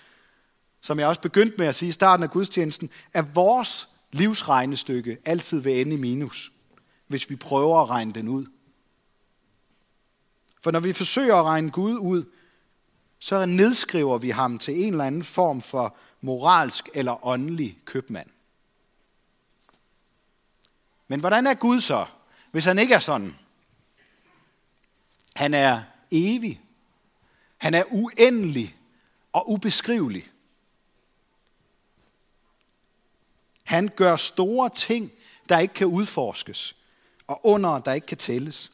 som 0.85 0.99
jeg 0.99 1.09
også 1.09 1.21
begyndte 1.21 1.57
med 1.59 1.67
at 1.67 1.75
sige 1.75 1.88
i 1.88 1.93
starten 1.93 2.25
af 2.25 2.31
gudstjenesten, 2.31 2.91
at 3.12 3.35
vores 3.35 3.88
livsregnestykke 4.12 5.19
altid 5.25 5.61
vil 5.61 5.81
ende 5.81 5.95
i 5.95 5.99
minus, 5.99 6.53
hvis 7.07 7.31
vi 7.31 7.37
prøver 7.37 7.83
at 7.83 7.91
regne 7.91 8.12
den 8.12 8.29
ud. 8.29 8.47
For 10.62 10.71
når 10.71 10.81
vi 10.81 10.93
forsøger 10.93 11.37
at 11.37 11.45
regne 11.45 11.71
Gud 11.71 11.99
ud, 11.99 12.25
så 13.19 13.47
nedskriver 13.47 14.19
vi 14.19 14.31
ham 14.31 14.59
til 14.59 14.85
en 14.85 14.93
eller 14.93 15.05
anden 15.05 15.25
form 15.25 15.62
for 15.62 15.97
moralsk 16.21 16.88
eller 16.95 17.26
åndelig 17.26 17.79
købmand. 17.85 18.29
Men 21.09 21.21
hvordan 21.21 21.47
er 21.47 21.55
Gud 21.55 21.81
så, 21.81 22.07
hvis 22.53 22.64
han 22.64 22.79
ikke 22.79 22.95
er 22.95 22.99
sådan? 22.99 23.35
Han 25.37 25.55
er 25.55 25.83
evig. 26.12 26.61
Han 27.57 27.75
er 27.75 27.85
uendelig 27.91 28.76
og 29.33 29.50
ubeskrivelig. 29.50 30.31
Han 33.64 33.90
gør 33.97 34.16
store 34.16 34.71
ting, 34.71 35.12
der 35.49 35.59
ikke 35.59 35.75
kan 35.75 35.87
udforskes, 35.87 36.76
og 37.26 37.47
under, 37.47 37.78
der 37.78 37.92
ikke 37.92 38.06
kan 38.06 38.18
tælles. 38.18 38.73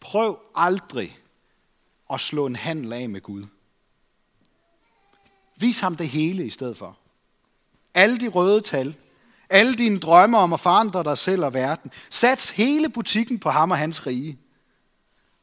Prøv 0.00 0.38
aldrig 0.54 1.18
at 2.12 2.20
slå 2.20 2.46
en 2.46 2.56
handel 2.56 2.92
af 2.92 3.08
med 3.08 3.20
Gud. 3.20 3.46
Vis 5.56 5.80
ham 5.80 5.96
det 5.96 6.08
hele 6.08 6.46
i 6.46 6.50
stedet 6.50 6.76
for. 6.76 6.96
Alle 7.94 8.18
de 8.18 8.28
røde 8.28 8.60
tal, 8.60 8.96
alle 9.50 9.74
dine 9.74 9.98
drømme 9.98 10.38
om 10.38 10.52
at 10.52 10.60
forandre 10.60 11.04
dig 11.04 11.18
selv 11.18 11.44
og 11.44 11.54
verden. 11.54 11.92
Sats 12.10 12.50
hele 12.50 12.88
butikken 12.88 13.38
på 13.38 13.50
ham 13.50 13.70
og 13.70 13.78
hans 13.78 14.06
rige. 14.06 14.38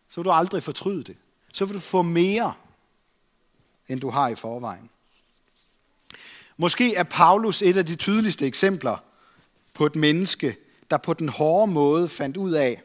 Så 0.10 0.16
vil 0.16 0.26
du 0.26 0.32
aldrig 0.32 0.64
fortryde 0.64 1.04
det. 1.04 1.18
Så 1.54 1.66
vil 1.66 1.76
du 1.76 1.80
få 1.80 2.02
mere, 2.02 2.54
end 3.88 4.02
du 4.02 4.10
har 4.10 4.28
i 4.28 4.36
forvejen. 4.36 4.90
Måske 6.58 6.96
er 6.96 7.04
Paulus 7.04 7.62
et 7.62 7.78
af 7.78 7.86
de 7.86 7.96
tydeligste 7.96 8.46
eksempler 8.46 8.98
på 9.74 9.86
et 9.86 9.96
menneske, 9.96 10.58
der 10.90 10.98
på 10.98 11.14
den 11.14 11.30
hårde 11.30 11.72
måde 11.72 12.10
fandt 12.10 12.38
ud 12.38 12.52
af, 12.52 12.82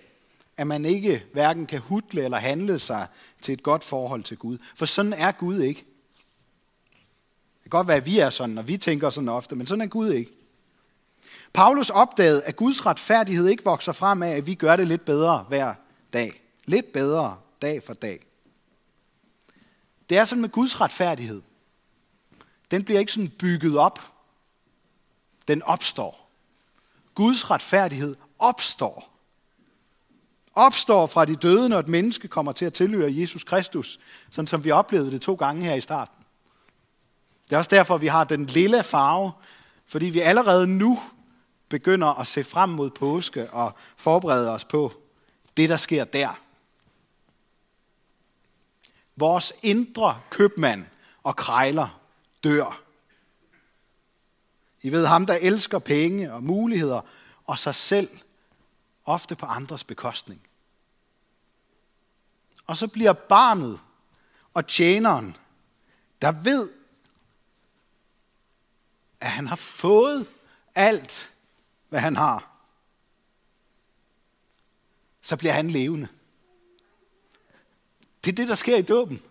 at 0.57 0.67
man 0.67 0.85
ikke 0.85 1.25
hverken 1.33 1.67
kan 1.67 1.81
hudle 1.81 2.25
eller 2.25 2.39
handle 2.39 2.79
sig 2.79 3.07
til 3.43 3.53
et 3.53 3.63
godt 3.63 3.85
forhold 3.85 4.23
til 4.23 4.37
Gud. 4.37 4.59
For 4.77 4.87
sådan 4.87 5.13
er 5.13 5.33
Gud 5.33 5.61
ikke. 5.61 5.87
Det 7.55 7.63
kan 7.63 7.71
godt 7.71 7.89
være, 7.89 7.97
at 7.97 8.07
vi 8.07 8.19
er 8.19 8.31
sådan, 8.31 8.59
og 8.59 8.69
vi 8.69 8.77
tænker 8.77 9.11
sådan 9.11 9.29
ofte, 9.29 9.57
men 9.57 9.67
sådan 9.67 9.83
er 9.83 9.87
Gud 9.87 10.13
ikke. 10.13 10.31
Paulus 11.53 11.91
opdagede, 11.91 12.45
at 12.45 12.57
Guds 12.57 12.87
retfærdighed 12.87 13.49
ikke 13.49 13.65
vokser 13.65 13.93
frem 13.93 14.23
af, 14.23 14.31
at 14.31 14.47
vi 14.47 14.55
gør 14.55 14.77
det 14.77 14.89
lidt 14.89 15.05
bedre 15.05 15.45
hver 15.49 15.75
dag. 16.13 16.43
Lidt 16.65 16.93
bedre 16.93 17.37
dag 17.63 17.83
for 17.83 17.95
dag. 17.95 18.27
Det 20.11 20.19
er 20.19 20.25
sådan 20.25 20.43
med 20.43 20.49
Guds 20.49 20.81
retfærdighed. 20.81 21.43
Den 22.73 22.85
bliver 22.85 23.01
ikke 23.01 23.13
sådan 23.13 23.33
bygget 23.39 23.79
op. 23.79 24.01
Den 25.49 25.63
opstår. 25.63 26.29
Guds 27.15 27.51
retfærdighed 27.51 28.17
opstår 28.39 29.13
opstår 30.55 31.07
fra 31.07 31.25
de 31.25 31.37
døde, 31.37 31.69
når 31.69 31.79
et 31.79 31.89
menneske 31.89 32.29
kommer 32.29 32.53
til 32.53 32.65
at 32.65 32.75
tilhøre 32.75 33.15
Jesus 33.15 33.45
Kristus, 33.45 34.01
sådan 34.31 34.47
som 34.47 34.65
vi 34.65 34.71
oplevede 34.71 35.11
det 35.11 35.21
to 35.21 35.35
gange 35.35 35.63
her 35.63 35.75
i 35.75 35.81
starten. 35.81 36.25
Det 37.45 37.53
er 37.53 37.59
også 37.59 37.71
derfor, 37.71 37.99
vi 37.99 38.07
har 38.07 38.25
den 38.25 38.47
lille 38.47 38.83
farve, 38.83 39.33
fordi 39.87 40.07
vi 40.07 40.21
allerede 40.21 40.67
nu 40.67 41.01
begynder 41.69 42.09
at 42.09 42.27
se 42.27 42.45
frem 42.45 42.69
mod 42.71 42.91
påske 42.91 43.51
og 43.51 43.77
forberede 43.97 44.51
os 44.51 44.65
på 44.65 44.93
det, 45.57 45.69
der 45.69 45.77
sker 45.77 46.05
der. 46.05 46.41
Vores 49.17 49.53
indre 49.63 50.21
købmand 50.31 50.85
og 51.23 51.37
krejler 51.37 52.02
dør. 52.45 52.83
I 54.83 54.93
ved 54.93 55.07
ham, 55.07 55.27
der 55.27 55.35
elsker 55.35 55.79
penge 55.79 56.33
og 56.33 56.43
muligheder 56.43 57.01
og 57.45 57.59
sig 57.59 57.75
selv 57.75 58.19
ofte 59.05 59.37
på 59.37 59.47
andres 59.47 59.85
bekostning. 59.85 60.47
Og 62.67 62.77
så 62.77 62.87
bliver 62.87 63.13
barnet 63.13 63.81
og 64.55 64.67
tjeneren, 64.67 65.37
der 66.23 66.31
ved, 66.31 66.73
at 69.21 69.31
han 69.31 69.47
har 69.47 69.57
fået 69.57 70.27
alt, 70.75 71.33
hvad 71.89 72.01
han 72.01 72.17
har, 72.17 72.49
så 75.23 75.37
bliver 75.37 75.53
han 75.53 75.71
levende. 75.71 76.09
Det 78.25 78.33
er 78.33 78.37
det, 78.37 78.49
der 78.49 78.55
sker 78.55 78.77
i 78.77 78.83
dåben. 78.83 79.23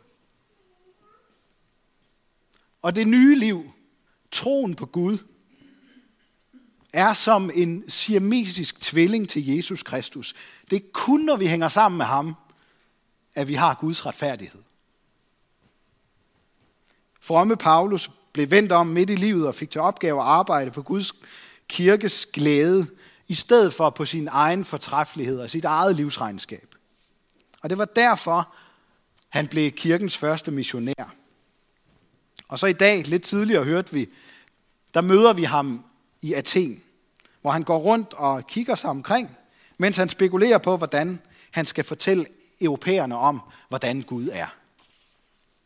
Og 2.81 2.95
det 2.95 3.07
nye 3.07 3.39
liv, 3.39 3.71
troen 4.31 4.75
på 4.75 4.85
Gud, 4.85 5.17
er 6.93 7.13
som 7.13 7.51
en 7.53 7.83
siamesisk 7.87 8.81
tvilling 8.81 9.29
til 9.29 9.45
Jesus 9.45 9.83
Kristus. 9.83 10.33
Det 10.69 10.75
er 10.75 10.89
kun, 10.93 11.19
når 11.19 11.35
vi 11.35 11.47
hænger 11.47 11.67
sammen 11.67 11.97
med 11.97 12.05
ham, 12.05 12.35
at 13.35 13.47
vi 13.47 13.53
har 13.53 13.77
Guds 13.81 14.05
retfærdighed. 14.05 14.61
Fromme 17.21 17.55
Paulus 17.55 18.11
blev 18.33 18.51
vendt 18.51 18.71
om 18.71 18.87
midt 18.87 19.09
i 19.09 19.15
livet 19.15 19.47
og 19.47 19.55
fik 19.55 19.69
til 19.69 19.81
opgave 19.81 20.21
at 20.21 20.27
arbejde 20.27 20.71
på 20.71 20.81
Guds 20.81 21.13
kirkes 21.67 22.25
glæde, 22.25 22.87
i 23.27 23.33
stedet 23.33 23.73
for 23.73 23.89
på 23.89 24.05
sin 24.05 24.27
egen 24.31 24.65
fortræffelighed 24.65 25.39
og 25.39 25.49
sit 25.49 25.65
eget 25.65 25.95
livsregnskab. 25.95 26.75
Og 27.61 27.69
det 27.69 27.77
var 27.77 27.85
derfor, 27.85 28.53
han 29.29 29.47
blev 29.47 29.71
kirkens 29.71 30.17
første 30.17 30.51
missionær. 30.51 31.15
Og 32.51 32.59
så 32.59 32.67
i 32.67 32.73
dag, 32.73 33.03
lidt 33.07 33.23
tidligere 33.23 33.63
hørte 33.63 33.93
vi, 33.93 34.09
der 34.93 35.01
møder 35.01 35.33
vi 35.33 35.43
ham 35.43 35.83
i 36.21 36.33
Athen, 36.33 36.83
hvor 37.41 37.51
han 37.51 37.63
går 37.63 37.77
rundt 37.77 38.13
og 38.13 38.47
kigger 38.47 38.75
sig 38.75 38.89
omkring, 38.89 39.37
mens 39.77 39.97
han 39.97 40.09
spekulerer 40.09 40.57
på, 40.57 40.77
hvordan 40.77 41.21
han 41.51 41.65
skal 41.65 41.83
fortælle 41.83 42.25
europæerne 42.61 43.17
om, 43.17 43.41
hvordan 43.69 44.01
Gud 44.01 44.29
er. 44.31 44.47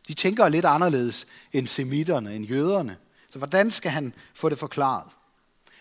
De 0.07 0.13
tænker 0.13 0.47
lidt 0.47 0.65
anderledes 0.65 1.27
end 1.53 1.67
semitterne, 1.67 2.35
end 2.35 2.45
jøderne. 2.45 2.97
Så 3.29 3.37
hvordan 3.37 3.71
skal 3.71 3.91
han 3.91 4.13
få 4.33 4.49
det 4.49 4.57
forklaret? 4.57 5.07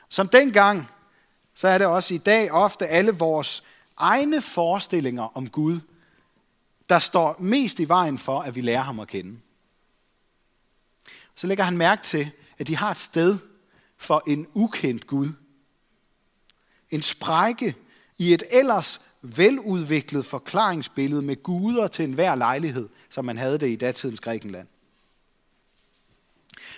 Som 0.09 0.29
dengang, 0.29 0.91
så 1.55 1.69
er 1.69 1.79
det 1.79 1.87
også 1.87 2.15
i 2.15 2.19
dag 2.19 2.53
ofte 2.53 2.87
alle 2.87 3.13
vores 3.13 3.63
egne 3.97 4.43
forestillinger 4.43 5.37
om 5.37 5.49
Gud, 5.51 5.81
der 6.89 6.99
står 6.99 7.37
mest 7.39 7.81
i 7.81 7.89
vejen 7.89 8.19
for, 8.19 8.41
at 8.41 8.55
vi 8.55 8.61
lærer 8.61 8.83
ham 8.83 9.01
at 9.01 9.09
kende. 9.09 9.39
Så 11.35 11.47
lægger 11.47 11.65
han 11.65 11.77
mærke 11.77 12.03
til, 12.03 12.31
at 12.59 12.67
de 12.67 12.77
har 12.77 12.91
et 12.91 12.99
sted 12.99 13.39
for 13.97 14.23
en 14.27 14.47
ukendt 14.55 15.07
Gud. 15.07 15.29
En 16.91 17.03
sprække 17.03 17.75
i 18.19 18.33
et 18.33 18.43
ellers 18.51 19.01
veludviklet 19.23 20.27
forklaringsbillede 20.27 21.23
med 21.23 21.43
guder 21.43 21.87
til 21.87 22.05
enhver 22.05 22.35
lejlighed, 22.35 22.89
som 23.11 23.25
man 23.25 23.39
havde 23.39 23.59
det 23.59 23.69
i 23.69 23.77
datidens 23.77 24.21
Grækenland. 24.21 24.69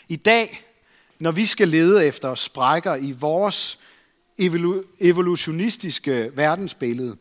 I 0.08 0.16
dag, 0.16 0.62
når 1.18 1.30
vi 1.30 1.46
skal 1.46 1.68
lede 1.68 2.06
efter 2.06 2.34
sprækker 2.34 2.94
i 2.94 3.12
vores 3.12 3.78
evolutionistiske 5.00 6.30
verdensbillede, 6.36 7.16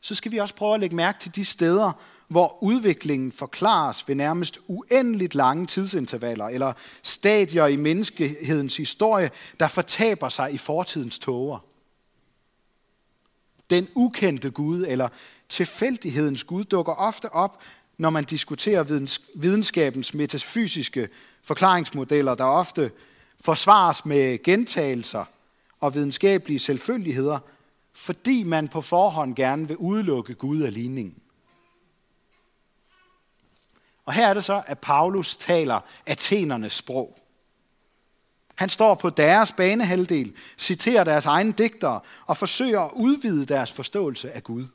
så 0.00 0.14
skal 0.14 0.32
vi 0.32 0.38
også 0.38 0.54
prøve 0.54 0.74
at 0.74 0.80
lægge 0.80 0.96
mærke 0.96 1.18
til 1.20 1.36
de 1.36 1.44
steder, 1.44 1.92
hvor 2.28 2.62
udviklingen 2.62 3.32
forklares 3.32 4.08
ved 4.08 4.14
nærmest 4.14 4.58
uendeligt 4.68 5.34
lange 5.34 5.66
tidsintervaller, 5.66 6.46
eller 6.46 6.72
stadier 7.02 7.66
i 7.66 7.76
menneskehedens 7.76 8.76
historie, 8.76 9.30
der 9.60 9.68
fortaber 9.68 10.28
sig 10.28 10.52
i 10.52 10.58
fortidens 10.58 11.18
tåger. 11.18 11.58
Den 13.70 13.88
ukendte 13.94 14.50
Gud 14.50 14.84
eller 14.88 15.08
tilfældighedens 15.48 16.44
Gud 16.44 16.64
dukker 16.64 16.92
ofte 16.92 17.32
op, 17.32 17.62
når 17.98 18.10
man 18.10 18.24
diskuterer 18.24 19.08
videnskabens 19.34 20.14
metafysiske 20.14 21.08
forklaringsmodeller, 21.42 22.34
der 22.34 22.44
ofte 22.44 22.90
forsvares 23.40 24.04
med 24.04 24.42
gentagelser 24.42 25.24
og 25.80 25.94
videnskabelige 25.94 26.58
selvfølgeligheder, 26.58 27.38
fordi 27.92 28.42
man 28.42 28.68
på 28.68 28.80
forhånd 28.80 29.36
gerne 29.36 29.68
vil 29.68 29.76
udelukke 29.76 30.34
Gud 30.34 30.62
af 30.62 30.72
ligningen. 30.72 31.23
Og 34.04 34.12
her 34.12 34.28
er 34.28 34.34
det 34.34 34.44
så, 34.44 34.62
at 34.66 34.78
Paulus 34.78 35.36
taler 35.36 35.80
athenernes 36.06 36.72
sprog. 36.72 37.18
Han 38.54 38.68
står 38.68 38.94
på 38.94 39.10
deres 39.10 39.52
banehalvdel, 39.52 40.36
citerer 40.58 41.04
deres 41.04 41.26
egne 41.26 41.52
digtere 41.52 42.00
og 42.26 42.36
forsøger 42.36 42.80
at 42.80 42.90
udvide 42.94 43.46
deres 43.46 43.72
forståelse 43.72 44.32
af 44.32 44.44
Gud. 44.44 44.66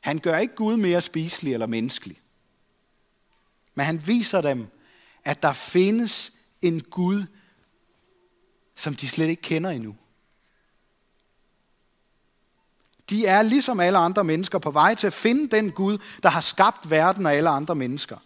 Han 0.00 0.18
gør 0.18 0.38
ikke 0.38 0.54
Gud 0.54 0.76
mere 0.76 1.00
spiselig 1.00 1.52
eller 1.52 1.66
menneskelig. 1.66 2.20
Men 3.74 3.86
han 3.86 4.06
viser 4.06 4.40
dem, 4.40 4.66
at 5.24 5.42
der 5.42 5.52
findes 5.52 6.32
en 6.62 6.80
Gud, 6.80 7.24
som 8.76 8.94
de 8.94 9.08
slet 9.08 9.28
ikke 9.28 9.42
kender 9.42 9.70
endnu. 9.70 9.96
De 13.10 13.26
er 13.26 13.42
ligesom 13.42 13.80
alle 13.80 13.98
andre 13.98 14.24
mennesker 14.24 14.58
på 14.58 14.70
vej 14.70 14.94
til 14.94 15.06
at 15.06 15.12
finde 15.12 15.56
den 15.56 15.70
Gud, 15.70 15.98
der 16.22 16.28
har 16.28 16.40
skabt 16.40 16.90
verden 16.90 17.26
og 17.26 17.32
alle 17.32 17.50
andre 17.50 17.74
mennesker. 17.74 18.16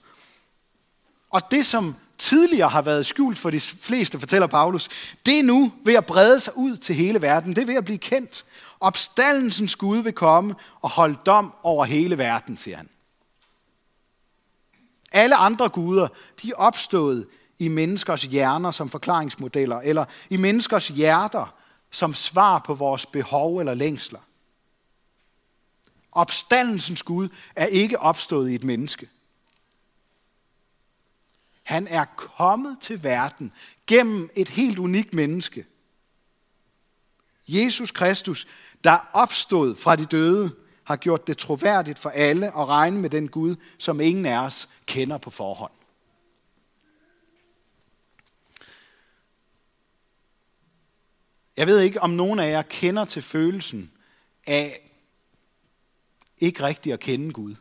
Og 1.31 1.51
det, 1.51 1.67
som 1.67 1.95
tidligere 2.19 2.69
har 2.69 2.83
været 2.83 3.07
skjult 3.07 3.39
for 3.39 3.51
de 3.51 3.61
fleste, 3.61 4.19
fortæller 4.19 4.47
Paulus, 4.47 4.89
det 5.27 5.39
er 5.39 5.43
nu 5.43 5.73
ved 5.85 5.95
at 5.95 6.07
brede 6.07 6.41
sig 6.41 6.57
ud 6.57 6.77
til 6.77 6.95
hele 6.95 7.23
verden. 7.23 7.57
Det 7.57 7.63
er 7.63 7.67
ved 7.67 7.75
at 7.75 7.85
blive 7.85 7.99
kendt. 7.99 8.45
Opstandelsens 8.81 9.77
Gud 9.77 9.99
vil 9.99 10.13
komme 10.13 10.55
og 10.81 10.91
holde 10.91 11.19
dom 11.27 11.55
over 11.63 11.85
hele 11.85 12.19
verden, 12.19 12.57
siger 12.57 12.77
han. 12.77 12.89
Alle 15.13 15.37
andre 15.37 15.69
guder, 15.69 16.09
de 16.43 16.51
er 16.51 16.57
opstået 16.57 17.27
i 17.59 17.69
menneskers 17.69 18.23
hjerner 18.23 18.71
som 18.71 18.89
forklaringsmodeller, 18.89 19.81
eller 19.81 20.05
i 20.31 20.37
menneskers 20.37 20.89
hjerter 20.89 21.55
som 21.91 22.15
svar 22.15 22.59
på 22.59 22.75
vores 22.75 23.07
behov 23.07 23.59
eller 23.59 23.75
længsler. 23.75 24.21
Opstandelsens 26.17 27.03
Gud 27.03 27.29
er 27.57 27.67
ikke 27.67 27.99
opstået 27.99 28.51
i 28.51 28.55
et 28.55 28.65
menneske. 28.65 29.09
Han 31.63 31.89
er 31.89 32.05
kommet 32.05 32.79
til 32.81 33.03
verden 33.05 33.53
gennem 33.87 34.31
et 34.37 34.49
helt 34.49 34.79
unikt 34.79 35.15
menneske. 35.15 35.67
Jesus 37.49 37.91
Kristus, 37.91 38.47
der 38.85 38.99
opstod 39.13 39.77
fra 39.77 39.97
de 39.97 40.05
døde, 40.05 40.55
har 40.85 40.97
gjort 40.97 41.27
det 41.27 41.39
troværdigt 41.39 41.99
for 41.99 42.11
alle 42.11 42.47
at 42.47 42.69
regne 42.69 43.01
med 43.01 43.11
den 43.11 43.29
Gud, 43.29 43.57
som 43.79 44.01
ingen 44.01 44.27
af 44.27 44.39
os 44.39 44.69
kender 44.87 45.19
på 45.19 45.31
forhånd. 45.31 45.73
Jeg 51.57 51.67
ved 51.67 51.81
ikke, 51.81 52.03
om 52.03 52.11
nogen 52.11 52.39
af 52.39 52.51
jer 52.51 52.63
kender 52.63 53.05
til 53.05 53.23
følelsen 53.23 53.93
af 54.47 54.86
ikke 56.39 56.63
rigtig 56.63 56.93
at 56.93 57.01
kende 57.01 57.33
Gud. 57.33 57.55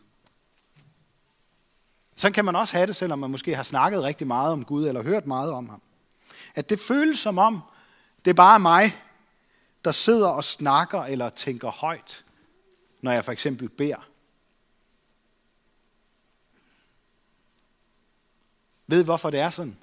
Sådan 2.15 2.33
kan 2.33 2.45
man 2.45 2.55
også 2.55 2.73
have 2.73 2.87
det, 2.87 2.95
selvom 2.95 3.19
man 3.19 3.31
måske 3.31 3.55
har 3.55 3.63
snakket 3.63 4.03
rigtig 4.03 4.27
meget 4.27 4.51
om 4.51 4.65
Gud, 4.65 4.87
eller 4.87 5.03
hørt 5.03 5.27
meget 5.27 5.51
om 5.51 5.69
ham. 5.69 5.81
At 6.55 6.69
det 6.69 6.79
føles 6.79 7.19
som 7.19 7.37
om, 7.37 7.61
det 8.25 8.31
er 8.31 8.35
bare 8.35 8.59
mig, 8.59 9.01
der 9.85 9.91
sidder 9.91 10.27
og 10.27 10.43
snakker 10.43 11.03
eller 11.03 11.29
tænker 11.29 11.71
højt, 11.71 12.25
når 13.01 13.11
jeg 13.11 13.25
for 13.25 13.31
eksempel 13.31 13.69
beder. 13.69 14.07
Ved 18.87 19.03
hvorfor 19.03 19.29
det 19.29 19.39
er 19.39 19.49
sådan? 19.49 19.77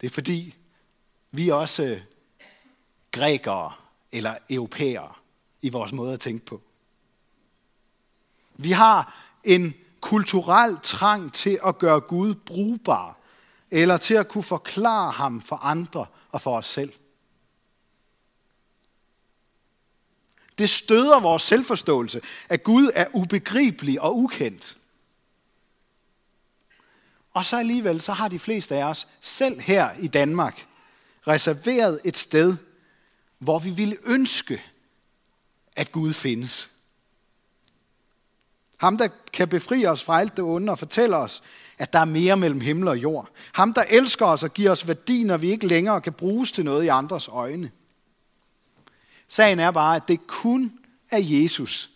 Det 0.00 0.06
er 0.06 0.10
fordi, 0.10 0.54
vi 1.30 1.48
er 1.48 1.54
også 1.54 2.00
grækere 3.10 3.72
eller 4.12 4.36
europæere 4.50 5.12
i 5.62 5.68
vores 5.68 5.92
måde 5.92 6.12
at 6.12 6.20
tænke 6.20 6.46
på. 6.46 6.62
Vi 8.58 8.70
har 8.70 9.14
en 9.44 9.74
kulturel 10.00 10.78
trang 10.82 11.32
til 11.32 11.58
at 11.66 11.78
gøre 11.78 12.00
Gud 12.00 12.34
brugbar, 12.34 13.16
eller 13.70 13.96
til 13.96 14.14
at 14.14 14.28
kunne 14.28 14.44
forklare 14.44 15.10
ham 15.10 15.40
for 15.40 15.56
andre 15.56 16.06
og 16.30 16.40
for 16.40 16.56
os 16.56 16.66
selv. 16.66 16.92
Det 20.58 20.70
støder 20.70 21.20
vores 21.20 21.42
selvforståelse, 21.42 22.20
at 22.48 22.62
Gud 22.64 22.90
er 22.94 23.06
ubegribelig 23.14 24.00
og 24.00 24.16
ukendt. 24.16 24.78
Og 27.32 27.44
så 27.44 27.56
alligevel, 27.56 28.00
så 28.00 28.12
har 28.12 28.28
de 28.28 28.38
fleste 28.38 28.76
af 28.76 28.84
os, 28.84 29.08
selv 29.20 29.60
her 29.60 29.92
i 29.98 30.06
Danmark, 30.06 30.66
reserveret 31.26 32.00
et 32.04 32.16
sted, 32.16 32.56
hvor 33.38 33.58
vi 33.58 33.70
ville 33.70 33.96
ønske, 34.04 34.62
at 35.76 35.92
Gud 35.92 36.12
findes. 36.12 36.77
Ham, 38.78 38.98
der 38.98 39.08
kan 39.32 39.48
befri 39.48 39.86
os 39.86 40.04
fra 40.04 40.20
alt 40.20 40.36
det 40.36 40.44
onde 40.44 40.72
og 40.72 40.78
fortælle 40.78 41.16
os, 41.16 41.42
at 41.78 41.92
der 41.92 41.98
er 41.98 42.04
mere 42.04 42.36
mellem 42.36 42.60
himmel 42.60 42.88
og 42.88 42.98
jord. 42.98 43.28
Ham, 43.54 43.72
der 43.72 43.84
elsker 43.88 44.26
os 44.26 44.42
og 44.42 44.54
giver 44.54 44.70
os 44.70 44.88
værdi, 44.88 45.24
når 45.24 45.36
vi 45.36 45.50
ikke 45.50 45.66
længere 45.66 46.00
kan 46.00 46.12
bruges 46.12 46.52
til 46.52 46.64
noget 46.64 46.84
i 46.84 46.88
andres 46.88 47.28
øjne. 47.28 47.70
Sagen 49.28 49.58
er 49.58 49.70
bare, 49.70 49.96
at 49.96 50.08
det 50.08 50.26
kun 50.26 50.72
er 51.10 51.18
Jesus, 51.18 51.90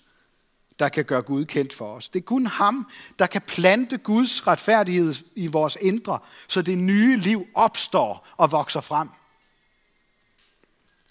der 0.79 0.89
kan 0.89 1.05
gøre 1.05 1.23
Gud 1.23 1.45
kendt 1.45 1.73
for 1.73 1.95
os. 1.95 2.09
Det 2.09 2.19
er 2.19 2.25
kun 2.25 2.47
ham, 2.47 2.87
der 3.19 3.27
kan 3.27 3.43
plante 3.43 3.99
Guds 3.99 4.47
retfærdighed 4.47 5.15
i 5.35 5.47
vores 5.47 5.79
indre, 5.81 6.19
så 6.49 6.63
det 6.63 6.79
nye 6.79 7.17
liv 7.17 7.47
opstår 7.55 8.29
og 8.37 8.53
vokser 8.53 8.81
frem. 8.81 9.09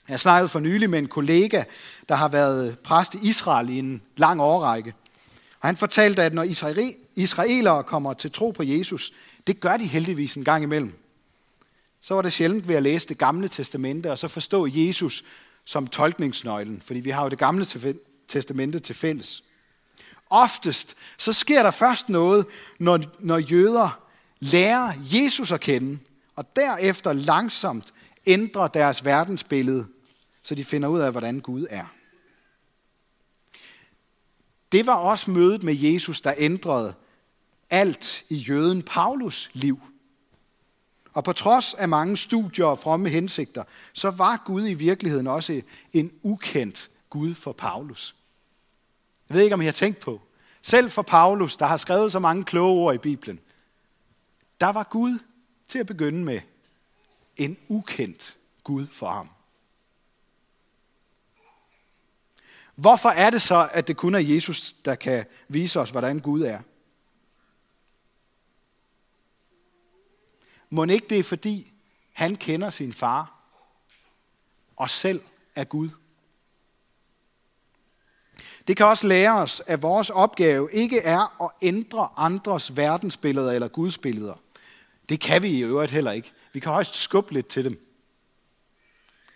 Jeg 0.09 0.19
snakkede 0.19 0.49
for 0.49 0.59
nylig 0.59 0.89
med 0.89 0.99
en 0.99 1.07
kollega, 1.07 1.63
der 2.09 2.15
har 2.15 2.27
været 2.27 2.79
præst 2.79 3.15
i 3.15 3.29
Israel 3.29 3.69
i 3.69 3.79
en 3.79 4.01
lang 4.17 4.41
årrække. 4.41 4.93
Og 5.61 5.67
han 5.67 5.77
fortalte, 5.77 6.23
at 6.23 6.33
når 6.33 6.43
israelere 7.15 7.83
kommer 7.83 8.13
til 8.13 8.31
tro 8.31 8.51
på 8.51 8.63
Jesus, 8.63 9.13
det 9.47 9.59
gør 9.59 9.77
de 9.77 9.85
heldigvis 9.85 10.35
en 10.35 10.43
gang 10.43 10.63
imellem. 10.63 10.93
Så 12.01 12.13
var 12.13 12.21
det 12.21 12.33
sjældent 12.33 12.67
ved 12.67 12.75
at 12.75 12.83
læse 12.83 13.07
det 13.07 13.17
gamle 13.17 13.47
testamente, 13.47 14.11
og 14.11 14.17
så 14.17 14.27
forstå 14.27 14.67
Jesus 14.71 15.23
som 15.65 15.87
tolkningsnøglen, 15.87 16.81
fordi 16.85 16.99
vi 16.99 17.09
har 17.09 17.23
jo 17.23 17.29
det 17.29 17.39
gamle 17.39 17.65
testamente 18.27 18.79
til 18.79 18.95
fælles. 18.95 19.43
Oftest 20.29 20.95
så 21.17 21.33
sker 21.33 21.63
der 21.63 21.71
først 21.71 22.09
noget, 22.09 22.45
når, 22.79 22.99
når 23.19 23.37
jøder 23.37 24.01
lærer 24.39 24.93
Jesus 25.13 25.51
at 25.51 25.59
kende, 25.59 25.99
og 26.35 26.55
derefter 26.55 27.13
langsomt 27.13 27.93
ændrer 28.25 28.67
deres 28.67 29.05
verdensbillede, 29.05 29.85
så 30.43 30.55
de 30.55 30.63
finder 30.63 30.87
ud 30.87 30.99
af, 30.99 31.11
hvordan 31.11 31.39
Gud 31.39 31.65
er. 31.69 31.85
Det 34.71 34.87
var 34.87 34.95
også 34.95 35.31
mødet 35.31 35.63
med 35.63 35.75
Jesus, 35.75 36.21
der 36.21 36.33
ændrede 36.37 36.93
alt 37.69 38.25
i 38.29 38.35
jøden 38.35 38.81
Paulus 38.83 39.49
liv. 39.53 39.79
Og 41.13 41.23
på 41.23 41.33
trods 41.33 41.73
af 41.73 41.89
mange 41.89 42.17
studier 42.17 42.65
og 42.65 42.79
fromme 42.79 43.09
hensigter, 43.09 43.63
så 43.93 44.09
var 44.09 44.43
Gud 44.45 44.67
i 44.67 44.73
virkeligheden 44.73 45.27
også 45.27 45.61
en 45.93 46.11
ukendt 46.23 46.89
Gud 47.09 47.33
for 47.33 47.51
Paulus. 47.51 48.15
Jeg 49.29 49.35
ved 49.35 49.43
ikke, 49.43 49.53
om 49.53 49.61
I 49.61 49.65
har 49.65 49.71
tænkt 49.71 49.99
på. 49.99 50.21
Selv 50.61 50.91
for 50.91 51.01
Paulus, 51.01 51.57
der 51.57 51.65
har 51.65 51.77
skrevet 51.77 52.11
så 52.11 52.19
mange 52.19 52.43
kloge 52.43 52.79
ord 52.79 52.95
i 52.95 52.97
Bibelen, 52.97 53.39
der 54.59 54.69
var 54.69 54.83
Gud 54.83 55.19
til 55.67 55.79
at 55.79 55.87
begynde 55.87 56.23
med 56.23 56.39
en 57.37 57.57
ukendt 57.67 58.37
Gud 58.63 58.87
for 58.87 59.11
ham. 59.11 59.29
Hvorfor 62.81 63.09
er 63.09 63.29
det 63.29 63.41
så, 63.41 63.69
at 63.73 63.87
det 63.87 63.97
kun 63.97 64.15
er 64.15 64.19
Jesus, 64.19 64.71
der 64.71 64.95
kan 64.95 65.25
vise 65.47 65.79
os, 65.79 65.89
hvordan 65.89 66.19
Gud 66.19 66.41
er? 66.41 66.59
Må 70.69 70.83
ikke 70.83 71.07
det 71.09 71.19
er, 71.19 71.23
fordi 71.23 71.73
han 72.13 72.35
kender 72.35 72.69
sin 72.69 72.93
far 72.93 73.41
og 74.75 74.89
selv 74.89 75.21
er 75.55 75.63
Gud? 75.63 75.89
Det 78.67 78.77
kan 78.77 78.85
også 78.85 79.07
lære 79.07 79.41
os, 79.41 79.61
at 79.67 79.81
vores 79.81 80.09
opgave 80.09 80.69
ikke 80.71 80.99
er 80.99 81.43
at 81.43 81.51
ændre 81.61 82.09
andres 82.17 82.77
verdensbilleder 82.77 83.51
eller 83.51 83.67
gudsbilleder. 83.67 84.35
Det 85.09 85.19
kan 85.19 85.41
vi 85.41 85.49
i 85.49 85.63
øvrigt 85.63 85.91
heller 85.91 86.11
ikke. 86.11 86.31
Vi 86.53 86.59
kan 86.59 86.71
højst 86.71 86.95
skubbe 86.95 87.33
lidt 87.33 87.47
til 87.47 87.63
dem. 87.65 87.90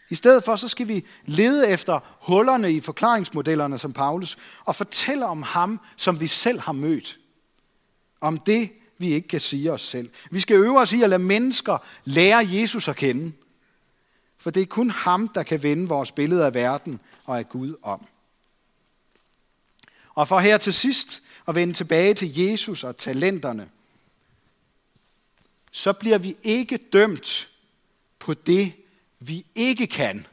I 0.10 0.16
stedet 0.16 0.44
for, 0.44 0.56
så 0.56 0.68
skal 0.68 0.88
vi 0.88 1.06
lede 1.26 1.70
efter 1.70 2.00
hullerne 2.22 2.74
i 2.74 2.80
forklaringsmodellerne 2.80 3.78
som 3.78 3.94
Paulus, 3.94 4.38
og 4.66 4.76
fortælle 4.76 5.26
om 5.26 5.44
ham, 5.44 5.80
som 5.96 6.20
vi 6.20 6.28
selv 6.28 6.60
har 6.60 6.74
mødt. 6.74 7.20
Om 8.22 8.38
det, 8.38 8.72
vi 8.98 9.14
ikke 9.14 9.28
kan 9.28 9.40
sige 9.40 9.72
os 9.72 9.82
selv. 9.82 10.10
Vi 10.32 10.40
skal 10.40 10.56
øve 10.56 10.80
os 10.80 10.94
i 10.94 11.02
at 11.02 11.10
lade 11.10 11.24
mennesker 11.24 11.78
lære 12.04 12.48
Jesus 12.50 12.88
at 12.88 12.96
kende. 12.96 13.32
For 14.38 14.52
det 14.52 14.62
er 14.62 14.66
kun 14.66 14.90
ham, 14.90 15.28
der 15.28 15.44
kan 15.44 15.64
vende 15.64 15.88
vores 15.88 16.12
billede 16.12 16.46
af 16.46 16.54
verden 16.54 17.00
og 17.26 17.38
af 17.38 17.50
Gud 17.50 17.76
om. 17.84 18.08
Og 20.16 20.28
for 20.28 20.40
her 20.40 20.58
til 20.58 20.74
sidst 20.74 21.22
at 21.48 21.56
vende 21.56 21.74
tilbage 21.74 22.14
til 22.14 22.38
Jesus 22.40 22.84
og 22.84 22.98
talenterne, 22.98 23.70
så 25.72 25.94
bliver 25.94 26.18
vi 26.18 26.36
ikke 26.44 26.78
dømt 26.78 27.50
på 28.20 28.34
det, 28.34 28.74
vi 29.28 29.46
ikke 29.56 29.88
kan 29.88 30.26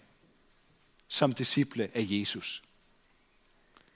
som 1.08 1.32
disciple 1.32 1.88
af 1.94 2.06
Jesus. 2.10 2.62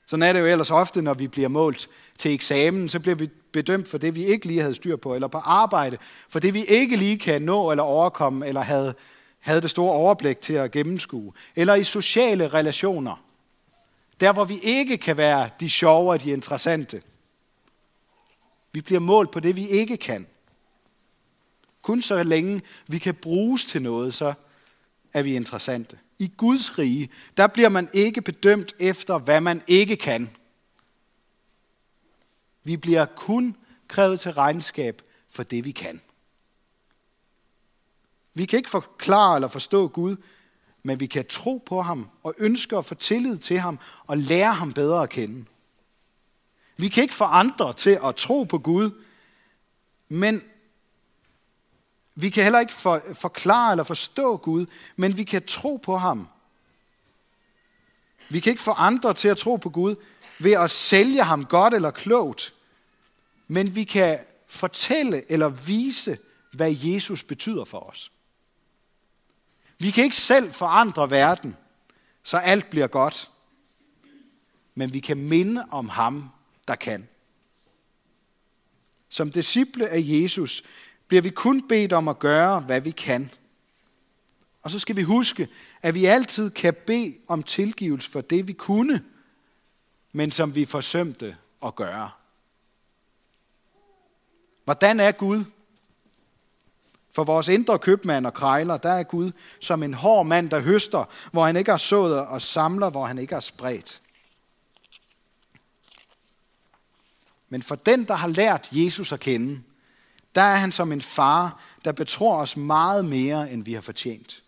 Sådan 0.06 0.22
er 0.22 0.32
det 0.32 0.40
jo 0.40 0.46
ellers 0.46 0.70
ofte, 0.70 1.02
når 1.02 1.14
vi 1.14 1.28
bliver 1.28 1.48
målt 1.48 1.88
til 2.18 2.35
eksamen, 2.35 2.88
så 2.88 3.00
bliver 3.00 3.14
vi 3.14 3.28
bedømt 3.52 3.88
for 3.88 3.98
det, 3.98 4.14
vi 4.14 4.24
ikke 4.24 4.46
lige 4.46 4.61
havde 4.61 4.74
styr 4.74 4.96
på, 4.96 5.14
eller 5.14 5.28
på 5.28 5.38
arbejde, 5.38 5.98
for 6.28 6.40
det, 6.40 6.54
vi 6.54 6.64
ikke 6.64 6.96
lige 6.96 7.18
kan 7.18 7.42
nå 7.42 7.70
eller 7.70 7.85
overkomme, 7.85 8.46
eller 8.46 8.61
havde, 8.61 8.94
havde 9.38 9.61
det 9.61 9.70
store 9.70 9.92
overblik 9.92 10.40
til 10.40 10.52
at 10.52 10.70
gennemskue, 10.70 11.32
eller 11.56 11.74
i 11.74 11.85
sociale 11.85 12.48
relationer, 12.48 13.24
der 14.20 14.32
hvor 14.32 14.44
vi 14.44 14.59
ikke 14.62 14.98
kan 14.98 15.16
være 15.16 15.50
de 15.61 15.70
sjove 15.70 16.11
og 16.11 16.22
de 16.22 16.30
interessante. 16.30 17.02
Vi 18.72 18.80
bliver 18.80 19.00
målt 19.00 19.30
på 19.30 19.40
det, 19.40 19.56
vi 19.56 19.68
ikke 19.68 19.96
kan. 19.96 20.26
Kun 21.82 22.02
så 22.02 22.22
længe 22.22 22.61
vi 22.87 22.98
kan 22.98 23.14
bruges 23.14 23.64
til 23.64 23.82
noget, 23.82 24.14
så 24.14 24.35
er 25.16 25.22
vi 25.22 25.37
interessante. 25.37 25.98
I 26.18 26.33
Guds 26.37 26.79
rige, 26.79 27.09
der 27.37 27.46
bliver 27.46 27.68
man 27.68 27.88
ikke 27.92 28.22
bedømt 28.22 28.74
efter, 28.79 29.18
hvad 29.18 29.40
man 29.40 29.62
ikke 29.66 29.96
kan. 29.96 30.31
Vi 32.64 32.76
bliver 32.76 33.05
kun 33.05 33.57
krævet 33.88 34.20
til 34.20 34.33
regnskab 34.33 35.02
for 35.31 35.42
det, 35.42 35.64
vi 35.64 35.70
kan. 35.70 36.00
Vi 38.35 38.44
kan 38.44 38.57
ikke 38.57 38.70
forklare 38.70 39.35
eller 39.35 39.48
forstå 39.48 39.88
Gud, 39.88 40.16
men 40.83 41.00
vi 41.00 41.07
kan 41.07 41.26
tro 41.26 41.62
på 41.66 41.83
ham 41.83 42.11
og 42.22 42.35
ønske 42.38 42.76
at 42.76 42.85
få 42.85 42.94
tillid 42.94 43.38
til 43.38 43.59
ham 43.59 43.79
og 44.07 44.18
lære 44.18 44.55
ham 44.55 44.72
bedre 44.72 45.02
at 45.02 45.11
kende. 45.11 45.44
Vi 46.76 46.88
kan 46.88 47.02
ikke 47.02 47.14
få 47.14 47.24
andre 47.24 47.72
til 47.72 47.98
at 48.05 48.16
tro 48.16 48.44
på 48.44 48.59
Gud, 48.59 48.90
men 50.09 50.42
vi 52.18 52.31
kan 52.31 52.42
heller 52.42 52.61
ikke 52.61 52.74
for, 52.74 53.02
forklare 53.14 53.72
eller 53.72 53.85
forstå 53.85 54.37
Gud, 54.37 54.66
men 54.96 55.16
vi 55.16 55.24
kan 55.24 55.46
tro 55.46 55.76
på 55.76 55.96
ham. 55.96 56.29
Vi 58.29 58.40
kan 58.40 58.50
ikke 58.50 58.62
få 58.62 58.70
andre 58.70 59.14
til 59.14 59.29
at 59.29 59.38
tro 59.38 59.57
på 59.57 59.70
Gud 59.70 59.96
ved 60.38 60.52
at 60.52 60.70
sælge 60.70 61.22
ham 61.22 61.44
godt 61.44 61.74
eller 61.74 61.90
klogt, 61.90 62.55
men 63.48 63.76
vi 63.76 63.85
kan 63.85 64.18
fortælle 64.46 65.33
eller 65.33 65.48
vise, 65.48 66.18
hvad 66.52 66.76
Jesus 66.79 67.22
betyder 67.22 67.64
for 67.64 67.81
os. 67.81 68.12
Vi 69.79 69.90
kan 69.90 70.05
ikke 70.05 70.16
selv 70.16 70.52
forandre 70.52 71.11
verden, 71.11 71.57
så 72.22 72.37
alt 72.37 72.70
bliver 72.70 72.87
godt. 72.87 73.31
Men 74.74 74.92
vi 74.92 75.00
kan 75.00 75.16
minde 75.16 75.64
om 75.70 75.88
ham, 75.88 76.31
der 76.68 76.76
kan. 76.76 77.09
Som 79.09 79.31
disciple 79.31 79.88
af 79.88 80.00
Jesus 80.05 80.62
bliver 81.08 81.22
vi 81.22 81.30
kun 81.30 81.68
bedt 81.68 81.92
om 81.92 82.08
at 82.08 82.18
gøre, 82.18 82.60
hvad 82.60 82.80
vi 82.80 82.90
kan. 82.90 83.30
Og 84.62 84.70
så 84.70 84.78
skal 84.78 84.96
vi 84.96 85.02
huske, 85.02 85.48
at 85.82 85.94
vi 85.94 86.04
altid 86.04 86.50
kan 86.50 86.74
bede 86.86 87.16
om 87.28 87.42
tilgivelse 87.42 88.10
for 88.10 88.20
det, 88.20 88.48
vi 88.48 88.52
kunne, 88.52 89.04
men 90.12 90.30
som 90.30 90.54
vi 90.54 90.64
forsømte 90.64 91.36
at 91.66 91.74
gøre. 91.74 92.10
Hvordan 94.64 95.00
er 95.00 95.12
Gud? 95.12 95.44
For 97.12 97.24
vores 97.24 97.48
indre 97.48 97.78
købmand 97.78 98.26
og 98.26 98.34
krejler, 98.34 98.76
der 98.76 98.90
er 98.90 99.02
Gud 99.02 99.32
som 99.60 99.82
en 99.82 99.94
hård 99.94 100.26
mand, 100.26 100.50
der 100.50 100.60
høster, 100.60 101.04
hvor 101.32 101.46
han 101.46 101.56
ikke 101.56 101.70
har 101.70 101.78
sået 101.78 102.18
og 102.18 102.42
samler, 102.42 102.90
hvor 102.90 103.06
han 103.06 103.18
ikke 103.18 103.32
har 103.32 103.40
spredt. 103.40 104.02
Men 107.48 107.62
for 107.62 107.74
den, 107.74 108.04
der 108.04 108.14
har 108.14 108.28
lært 108.28 108.68
Jesus 108.72 109.12
at 109.12 109.20
kende, 109.20 109.62
der 110.37 110.42
er 110.42 110.57
han 110.57 110.72
som 110.72 110.92
en 110.92 111.03
far, 111.03 111.61
der 111.85 111.92
betror 111.92 112.37
os 112.37 112.57
meget 112.57 113.05
mere, 113.05 113.53
end 113.53 113.64
vi 113.64 113.72
har 113.72 113.81
fortjent. 113.81 114.42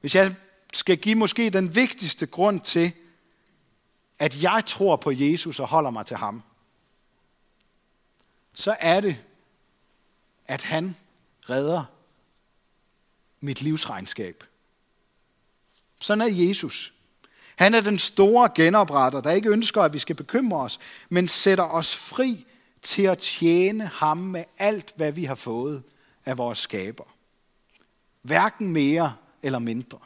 Hvis 0.00 0.14
jeg 0.14 0.34
skal 0.72 0.98
give 0.98 1.14
måske 1.14 1.50
den 1.50 1.74
vigtigste 1.74 2.26
grund 2.26 2.60
til, 2.60 2.92
at 4.18 4.42
jeg 4.42 4.62
tror 4.66 4.96
på 4.96 5.10
Jesus 5.10 5.60
og 5.60 5.68
holder 5.68 5.90
mig 5.90 6.06
til 6.06 6.16
ham, 6.16 6.42
så 8.52 8.76
er 8.80 9.00
det, 9.00 9.24
at 10.46 10.62
han 10.62 10.96
redder 11.50 11.84
mit 13.40 13.62
livsregnskab. 13.62 14.44
Sådan 16.00 16.20
er 16.20 16.48
Jesus. 16.48 16.92
Han 17.56 17.74
er 17.74 17.80
den 17.80 17.98
store 17.98 18.50
genopretter, 18.54 19.20
der 19.20 19.30
ikke 19.30 19.50
ønsker, 19.50 19.82
at 19.82 19.92
vi 19.92 19.98
skal 19.98 20.16
bekymre 20.16 20.60
os, 20.60 20.78
men 21.08 21.28
sætter 21.28 21.64
os 21.64 21.96
fri 21.96 22.46
til 22.82 23.02
at 23.02 23.18
tjene 23.18 23.86
ham 23.86 24.18
med 24.18 24.44
alt, 24.58 24.92
hvad 24.96 25.12
vi 25.12 25.24
har 25.24 25.34
fået 25.34 25.82
af 26.24 26.38
vores 26.38 26.58
skaber. 26.58 27.04
Hverken 28.22 28.72
mere 28.72 29.16
eller 29.42 29.58
mindre. 29.58 29.98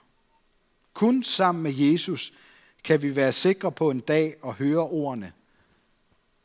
Kun 0.95 1.25
sammen 1.25 1.63
med 1.63 1.73
Jesus 1.73 2.33
kan 2.85 3.03
vi 3.03 3.17
være 3.17 3.33
sikre 3.33 3.73
på 3.73 3.91
en 3.91 4.01
dag 4.01 4.35
at 4.47 4.55
høre 4.55 4.83
ordene. 4.83 5.33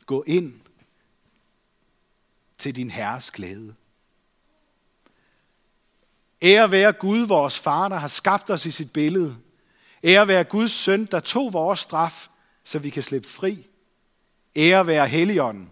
Gå 0.06 0.24
ind 0.28 0.54
til 2.58 2.76
din 2.76 2.90
herres 2.90 3.32
glæde. 3.32 3.76
Ære 6.42 6.72
være 6.72 6.94
Gud, 6.94 7.20
vores 7.20 7.60
far, 7.60 7.90
der 7.90 7.96
har 7.96 8.08
skabt 8.08 8.50
os 8.50 8.66
i 8.66 8.72
sit 8.72 8.94
billede. 8.94 9.38
Ære 10.04 10.28
være 10.28 10.44
Guds 10.44 10.72
søn, 10.72 11.06
der 11.06 11.20
tog 11.20 11.54
vores 11.54 11.80
straf, 11.80 12.28
så 12.64 12.80
vi 12.80 12.90
kan 12.90 13.04
slippe 13.04 13.28
fri. 13.28 13.68
Ære 14.56 14.88
være 14.88 15.08
Helligånden, 15.08 15.72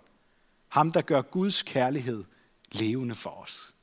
ham 0.70 0.92
der 0.92 1.02
gør 1.02 1.22
Guds 1.22 1.62
kærlighed 1.62 2.24
levende 2.72 3.16
for 3.16 3.30
os. 3.30 3.74